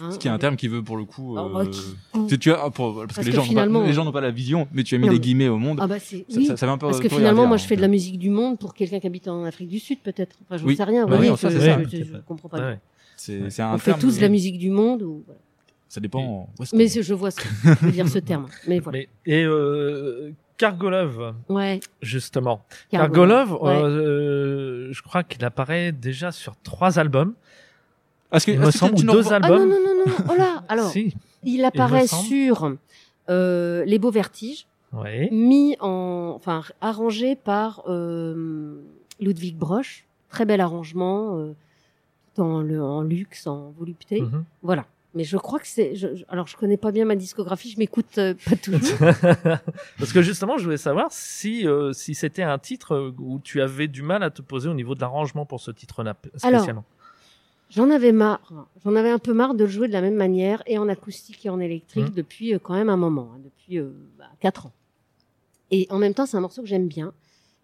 Hein, 0.00 0.12
Ce 0.12 0.18
qui 0.18 0.28
est 0.28 0.30
un 0.30 0.38
terme 0.38 0.54
qui 0.54 0.68
veut 0.68 0.82
pour 0.82 0.96
le 0.96 1.04
coup. 1.04 1.34
Ah, 1.36 1.42
euh, 1.42 1.64
bah, 1.64 1.66
qui- 1.66 2.26
tu, 2.28 2.38
tu 2.38 2.52
as, 2.52 2.70
pour, 2.70 2.94
parce, 2.94 3.06
Parce 3.14 3.18
que 3.18 3.24
les 3.24 3.30
que 3.30 3.36
gens, 3.36 3.42
n'ont 3.42 3.48
finalement- 3.48 3.80
pas, 3.80 3.86
les 3.86 3.92
gens 3.92 4.04
n'ont 4.04 4.12
pas 4.12 4.20
la 4.20 4.30
vision, 4.30 4.68
mais 4.72 4.84
tu 4.84 4.94
as 4.94 4.98
mis 4.98 5.06
Non, 5.06 5.12
des 5.12 5.18
mais- 5.18 5.24
guillemets 5.24 5.48
au 5.48 5.58
monde. 5.58 5.78
Ah 5.80 5.86
bah 5.88 5.96
c'est 5.98 6.18
Ça- 6.28 6.38
oui. 6.38 6.46
ça, 6.46 6.56
ça 6.56 6.66
va 6.66 6.72
un 6.72 6.78
peu 6.78 6.86
Parce 6.86 7.00
que 7.00 7.08
finalement, 7.08 7.42
dire, 7.42 7.48
moi, 7.48 7.54
hein. 7.56 7.58
je 7.58 7.66
fais 7.66 7.74
de 7.74 7.80
la 7.80 7.88
musique 7.88 8.16
du 8.18 8.30
monde 8.30 8.58
pour 8.60 8.74
quelqu'un 8.74 9.00
qui 9.00 9.06
habite 9.08 9.26
en 9.26 9.42
Afrique 9.44 9.68
du 9.68 9.80
Sud, 9.80 9.98
peut-être. 10.00 10.36
Enfin, 10.44 10.56
je 10.56 10.64
Oui. 10.64 10.72
ne 10.72 10.76
sais 10.76 10.84
rien. 10.84 11.04
Bah 11.06 11.16
oui, 11.18 11.26
je, 11.28 11.34
c'est 11.36 11.50
ça. 11.50 11.82
je- 11.82 11.88
je- 11.96 12.04
je 12.04 12.16
comprends 12.26 12.48
pas. 12.48 12.58
Ouais. 12.58 12.78
C'est 13.18 13.50
c'est 13.50 13.62
un 13.62 13.74
On 13.74 13.78
fait 13.78 13.94
tous 13.98 14.16
de 14.16 14.22
la 14.22 14.28
musique 14.28 14.58
du 14.58 14.70
monde. 14.70 15.02
Ou... 15.02 15.22
voilà. 15.26 15.40
Ça 15.88 16.00
dépend. 16.00 16.48
où 16.58 16.62
est-ce 16.62 16.74
Mais 16.76 16.88
je 16.88 17.14
vois 17.14 17.30
ce 17.30 17.40
que 17.40 17.84
veut 17.84 17.92
dire 17.92 18.08
ce 18.08 18.18
terme. 18.18 18.46
Mais 18.66 18.78
voilà. 18.84 18.98
Mais, 18.98 19.08
et 19.26 19.42
euh, 19.44 20.32
Kargolov, 20.56 21.34
Ouais. 21.48 21.80
justement. 22.02 22.64
Kargolov, 22.90 23.48
Kargolov, 23.48 23.62
ouais. 23.62 23.82
euh, 23.90 24.92
je 24.92 25.02
crois 25.02 25.22
qu'il 25.22 25.44
apparaît 25.44 25.92
déjà 25.92 26.32
sur 26.32 26.56
trois 26.62 26.98
albums. 26.98 27.34
Est-ce 28.32 28.46
que, 28.46 28.50
Il 28.52 28.54
est-ce 28.56 28.66
me 28.66 28.70
que 28.72 28.78
semble, 28.78 28.94
nous 28.96 29.12
deux 29.12 29.18
revois- 29.18 29.34
Ah 29.34 29.38
non, 29.40 29.54
albums. 29.54 29.68
non, 29.70 29.76
non, 29.84 30.04
non. 30.06 30.12
Oh 30.30 30.34
là 30.36 30.62
Alors, 30.68 30.90
Si. 30.90 31.14
il 31.44 31.64
apparaît 31.64 32.06
sur 32.06 32.74
euh, 33.30 33.84
Les 33.86 33.98
Beaux 33.98 34.10
Vertiges, 34.10 34.66
Oui. 34.92 35.30
mis 35.30 35.76
en. 35.80 36.32
Enfin, 36.36 36.62
arrangé 36.80 37.34
par 37.36 37.82
euh, 37.88 38.80
Ludwig 39.20 39.56
Broch. 39.56 40.04
Très 40.28 40.44
bel 40.44 40.60
arrangement, 40.60 41.38
tout 42.38 42.42
en, 42.42 42.62
le, 42.62 42.82
en 42.82 43.02
luxe, 43.02 43.46
en 43.46 43.70
volupté. 43.72 44.20
Mhm. 44.22 44.44
Voilà. 44.62 44.86
Mais 45.14 45.24
je 45.24 45.36
crois 45.38 45.58
que 45.58 45.66
c'est. 45.66 45.94
alors, 46.28 46.46
je 46.46 46.56
connais 46.56 46.76
pas 46.76 46.92
bien 46.92 47.04
ma 47.06 47.16
discographie, 47.16 47.70
je 47.70 47.78
m'écoute 47.78 48.18
euh, 48.18 48.34
pas 48.48 48.56
toujours. 48.62 48.98
Parce 49.98 50.12
que 50.12 50.22
justement, 50.22 50.58
je 50.58 50.64
voulais 50.64 50.76
savoir 50.76 51.08
si, 51.10 51.66
euh, 51.66 51.92
si 51.92 52.14
c'était 52.14 52.42
un 52.42 52.58
titre 52.58 52.92
euh, 52.94 53.14
où 53.18 53.40
tu 53.40 53.60
avais 53.62 53.88
du 53.88 54.02
mal 54.02 54.22
à 54.22 54.30
te 54.30 54.42
poser 54.42 54.68
au 54.68 54.74
niveau 54.74 54.94
de 54.94 55.00
l'arrangement 55.00 55.46
pour 55.46 55.60
ce 55.60 55.70
titre-là 55.70 56.14
spécialement. 56.36 56.84
J'en 57.70 57.90
avais 57.90 58.12
marre. 58.12 58.66
J'en 58.84 58.94
avais 58.96 59.10
un 59.10 59.18
peu 59.18 59.32
marre 59.34 59.54
de 59.54 59.64
le 59.64 59.70
jouer 59.70 59.88
de 59.88 59.92
la 59.92 60.00
même 60.02 60.14
manière, 60.14 60.62
et 60.66 60.78
en 60.78 60.88
acoustique 60.88 61.44
et 61.44 61.50
en 61.50 61.58
électrique, 61.60 62.04
Mhm. 62.10 62.14
depuis 62.14 62.54
euh, 62.54 62.58
quand 62.58 62.74
même 62.74 62.88
un 62.90 62.96
moment, 62.96 63.30
hein, 63.34 63.40
depuis 63.44 63.80
bah, 64.18 64.26
quatre 64.40 64.66
ans. 64.66 64.72
Et 65.70 65.86
en 65.90 65.98
même 65.98 66.14
temps, 66.14 66.26
c'est 66.26 66.36
un 66.36 66.40
morceau 66.40 66.62
que 66.62 66.68
j'aime 66.68 66.86
bien. 66.88 67.12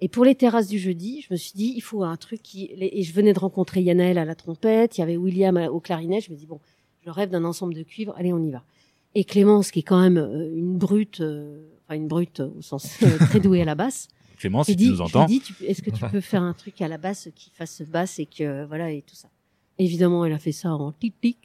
Et 0.05 0.09
pour 0.09 0.25
les 0.27 0.35
terrasses 0.35 0.69
du 0.69 0.79
jeudi, 0.79 1.23
je 1.27 1.33
me 1.33 1.37
suis 1.39 1.53
dit, 1.55 1.73
il 1.75 1.81
faut 1.81 2.03
un 2.05 2.17
truc 2.17 2.43
qui. 2.43 2.69
Et 2.79 3.03
je 3.03 3.13
venais 3.15 3.33
de 3.33 3.39
rencontrer 3.39 3.81
Yanaël 3.81 4.19
à 4.19 4.27
la 4.27 4.35
trompette, 4.35 4.99
il 4.99 5.01
y 5.01 5.03
avait 5.03 5.17
William 5.17 5.57
au 5.73 5.81
clarinet. 5.81 6.21
Je 6.21 6.31
me 6.31 6.37
dis, 6.37 6.45
bon, 6.47 6.61
je 7.07 7.09
rêve 7.11 7.31
d'un 7.31 7.45
ensemble 7.45 7.73
de 7.73 7.83
cuivres, 7.83 8.13
allez, 8.19 8.33
on 8.35 8.43
y 8.43 8.51
va. 8.51 8.65
Et 9.15 9.25
Clémence, 9.25 9.71
qui 9.71 9.79
est 9.79 9.83
quand 9.83 10.01
même 10.01 10.19
euh, 10.19 10.51
une 10.55 10.77
brute, 10.77 11.21
euh, 11.23 11.63
enfin 11.87 11.95
une 11.97 12.07
brute 12.09 12.41
au 12.41 12.61
sens 12.61 12.99
euh, 13.03 13.17
très 13.19 13.41
douée 13.41 13.63
à 13.63 13.65
la 13.65 13.75
basse, 13.75 14.09
Clément, 14.39 14.63
j'ai 14.65 14.73
si 14.73 14.77
dit, 14.77 14.85
tu 14.85 14.91
nous 14.91 14.97
je 14.97 15.03
lui 15.03 15.07
entends. 15.09 15.25
ai 15.25 15.29
dit, 15.29 15.41
tu- 15.41 15.65
est-ce 15.65 15.81
que 15.81 15.91
tu 15.91 16.05
peux 16.11 16.21
faire 16.21 16.43
un 16.43 16.53
truc 16.53 16.83
à 16.83 16.89
la 16.89 16.99
basse 16.99 17.29
qui 17.35 17.49
fasse 17.51 17.81
basse 17.83 18.19
et 18.19 18.27
que 18.27 18.67
voilà 18.67 18.91
et 18.91 19.01
tout 19.03 19.15
ça. 19.15 19.29
Évidemment, 19.79 20.25
elle 20.27 20.33
a 20.35 20.39
fait 20.39 20.53
ça 20.53 20.71
en 20.75 20.93
tic, 20.93 21.39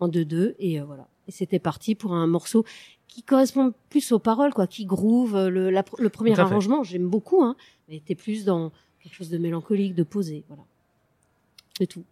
en 0.00 0.08
deux 0.08 0.24
deux 0.24 0.54
et 0.58 0.80
euh, 0.80 0.84
voilà. 0.84 1.08
Et 1.28 1.30
c'était 1.30 1.58
parti 1.58 1.94
pour 1.94 2.14
un 2.14 2.26
morceau 2.26 2.64
qui 3.06 3.22
correspond 3.22 3.72
plus 3.90 4.12
aux 4.12 4.18
paroles, 4.18 4.52
quoi, 4.52 4.66
qui 4.66 4.84
groove. 4.86 5.36
euh, 5.36 5.48
Le, 5.50 5.70
la- 5.70 5.84
le 5.98 6.08
premier 6.08 6.30
arrangement, 6.50 6.82
j'aime 6.82 7.08
beaucoup, 7.08 7.42
hein, 7.42 7.54
mais 7.88 8.00
t'es 8.04 8.14
plus 8.14 8.44
dans 8.44 8.72
quelque 9.02 9.14
chose 9.14 9.30
de 9.30 9.38
mélancolique, 9.38 9.94
de 9.94 10.02
posé, 10.02 10.44
voilà. 10.48 10.64
C'est 11.78 11.86
tout. 11.86 12.04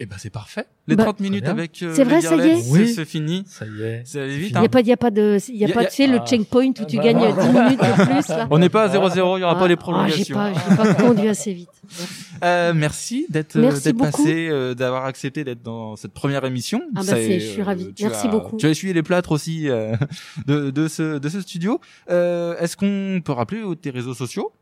Eh 0.00 0.06
ben, 0.06 0.14
c'est 0.16 0.30
parfait. 0.30 0.64
Les 0.86 0.94
Bah, 0.94 1.02
30 1.02 1.18
minutes 1.20 1.48
avec 1.48 1.82
euh, 1.82 1.92
C'est 1.92 2.04
vrai, 2.04 2.16
les 2.16 2.22
ça 2.22 2.36
y 2.36 2.48
est 2.50 2.70
Oui. 2.70 2.86
C'est 2.94 3.04
fini. 3.04 3.42
Ça 3.48 3.66
y 3.66 3.82
est. 3.82 4.02
Ça 4.06 4.22
allait 4.22 4.36
vite, 4.38 4.50
Il 4.52 4.56
hein. 4.56 4.62
y 4.62 4.66
a 4.66 4.68
pas, 4.68 4.80
il 4.80 4.86
y 4.86 4.92
a 4.92 4.96
pas 4.96 5.10
de, 5.10 5.38
il 5.48 5.56
y 5.56 5.64
a 5.64 5.68
Y 5.68 5.72
a- 5.72 5.74
pas, 5.74 5.84
tu 5.86 5.96
sais, 5.96 6.06
le 6.06 6.18
Ah. 6.20 6.24
checkpoint 6.24 6.68
où 6.68 6.84
tu 6.86 6.96
Bah, 6.98 7.02
gagnes 7.02 7.16
non. 7.18 7.32
10 7.34 7.48
minutes 7.48 7.80
de 7.80 8.04
plus, 8.04 8.28
là. 8.28 8.46
On 8.50 8.58
n'est 8.58 8.68
pas 8.68 8.84
à 8.84 8.88
0-0, 8.88 9.38
il 9.38 9.40
y 9.40 9.44
aura 9.44 9.58
pas 9.58 9.66
les 9.66 9.74
Ah, 9.74 9.76
prolongations. 9.76 10.24
j'ai 10.24 10.34
pas, 10.34 10.52
j'ai 10.52 10.76
pas 10.76 10.94
conduit 10.94 11.28
assez 11.28 11.52
vite. 11.52 11.68
Euh, 12.44 12.72
merci 12.72 13.26
d'être 13.30 13.56
euh, 13.56 13.72
d'être 13.72 13.98
passé, 13.98 14.46
euh, 14.48 14.72
d'avoir 14.72 15.06
accepté 15.06 15.42
d'être 15.42 15.60
dans 15.60 15.96
cette 15.96 16.12
première 16.12 16.44
émission. 16.44 16.80
Ah 16.94 17.00
bah 17.00 17.02
c'est- 17.06 17.30
est, 17.32 17.40
je 17.40 17.46
suis 17.48 17.60
euh, 17.60 17.64
ravie. 17.64 17.92
tu 17.92 18.04
Merci 18.04 18.28
as- 18.28 18.30
beaucoup. 18.30 18.56
Tu 18.56 18.66
as 18.66 18.68
essuyé 18.70 18.94
les 18.94 19.02
plâtres 19.02 19.32
aussi 19.32 19.68
euh, 19.68 19.96
de, 20.46 20.70
de 20.70 20.86
ce 20.86 21.18
de 21.18 21.28
ce 21.28 21.40
studio. 21.40 21.80
Euh, 22.10 22.56
Est-ce 22.60 22.76
qu'on 22.76 23.20
peut 23.24 23.32
rappeler 23.32 23.60
euh, 23.62 23.74
tes 23.74 23.90
réseaux 23.90 24.14
sociaux? 24.14 24.52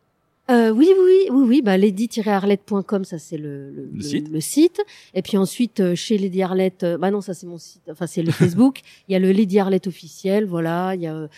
Euh, 0.51 0.71
oui, 0.71 0.89
oui, 1.05 1.29
oui, 1.31 1.45
oui. 1.49 1.63
Bah, 1.63 1.77
lady-arlette.com, 1.77 3.05
ça 3.05 3.19
c'est 3.19 3.37
le, 3.39 3.71
le, 3.71 3.91
Le 3.93 4.01
site. 4.01 4.29
le 4.31 4.41
site. 4.41 4.81
Et 5.15 5.23
puis 5.23 5.37
ensuite, 5.37 5.81
euh, 5.81 5.95
chez 5.95 6.19
Lady 6.19 6.43
Arlette, 6.43 6.85
euh, 6.85 6.99
bah 6.99 7.11
non, 7.11 7.21
ça 7.21 7.35
c'est 7.35 7.47
mon 7.47 7.59
site. 7.59 7.83
Enfin, 7.91 8.07
c'est 8.07 8.23
le 8.23 8.31
Facebook. 8.33 8.81
Il 9.09 9.13
y 9.13 9.17
a 9.17 9.19
le 9.19 9.33
Lady 9.33 9.59
Arlette 9.59 9.87
officiel, 9.89 10.45
voilà. 10.47 10.95
Il 10.95 11.01
y 11.01 11.07
a, 11.07 11.15
euh, 11.15 11.29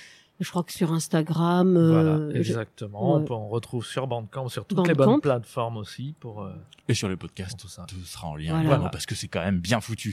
je 0.41 0.49
crois 0.51 0.63
que 0.63 0.73
sur 0.73 0.93
Instagram. 0.93 1.73
Voilà, 1.73 2.11
euh, 2.17 2.31
je- 2.35 2.39
exactement. 2.39 3.17
ouais. 3.19 3.25
On, 3.31 3.49
retrouve 3.49 3.85
sur 3.85 4.07
Bandcamp, 4.07 4.49
sur 4.49 4.65
toutes 4.67 4.87
les 4.87 4.95
bonnes 4.95 5.21
plateformes 5.21 5.79
aussi 5.79 6.15
pour. 6.21 6.43
euh, 6.43 6.53
et 6.91 6.95
sur 6.95 7.09
les 7.09 7.17
podcasts 7.17 7.59
tout 7.59 7.69
ça. 7.69 7.85
Tout 7.89 7.97
sera 8.05 8.29
en 8.29 8.37
lien, 8.37 8.51
Voilà. 8.53 8.69
vraiment, 8.69 8.89
parce 8.89 9.05
que 9.05 9.15
c'est 9.15 9.29
quand 9.29 9.41
même 9.43 9.59
bien 9.59 9.81
foutu. 9.81 10.07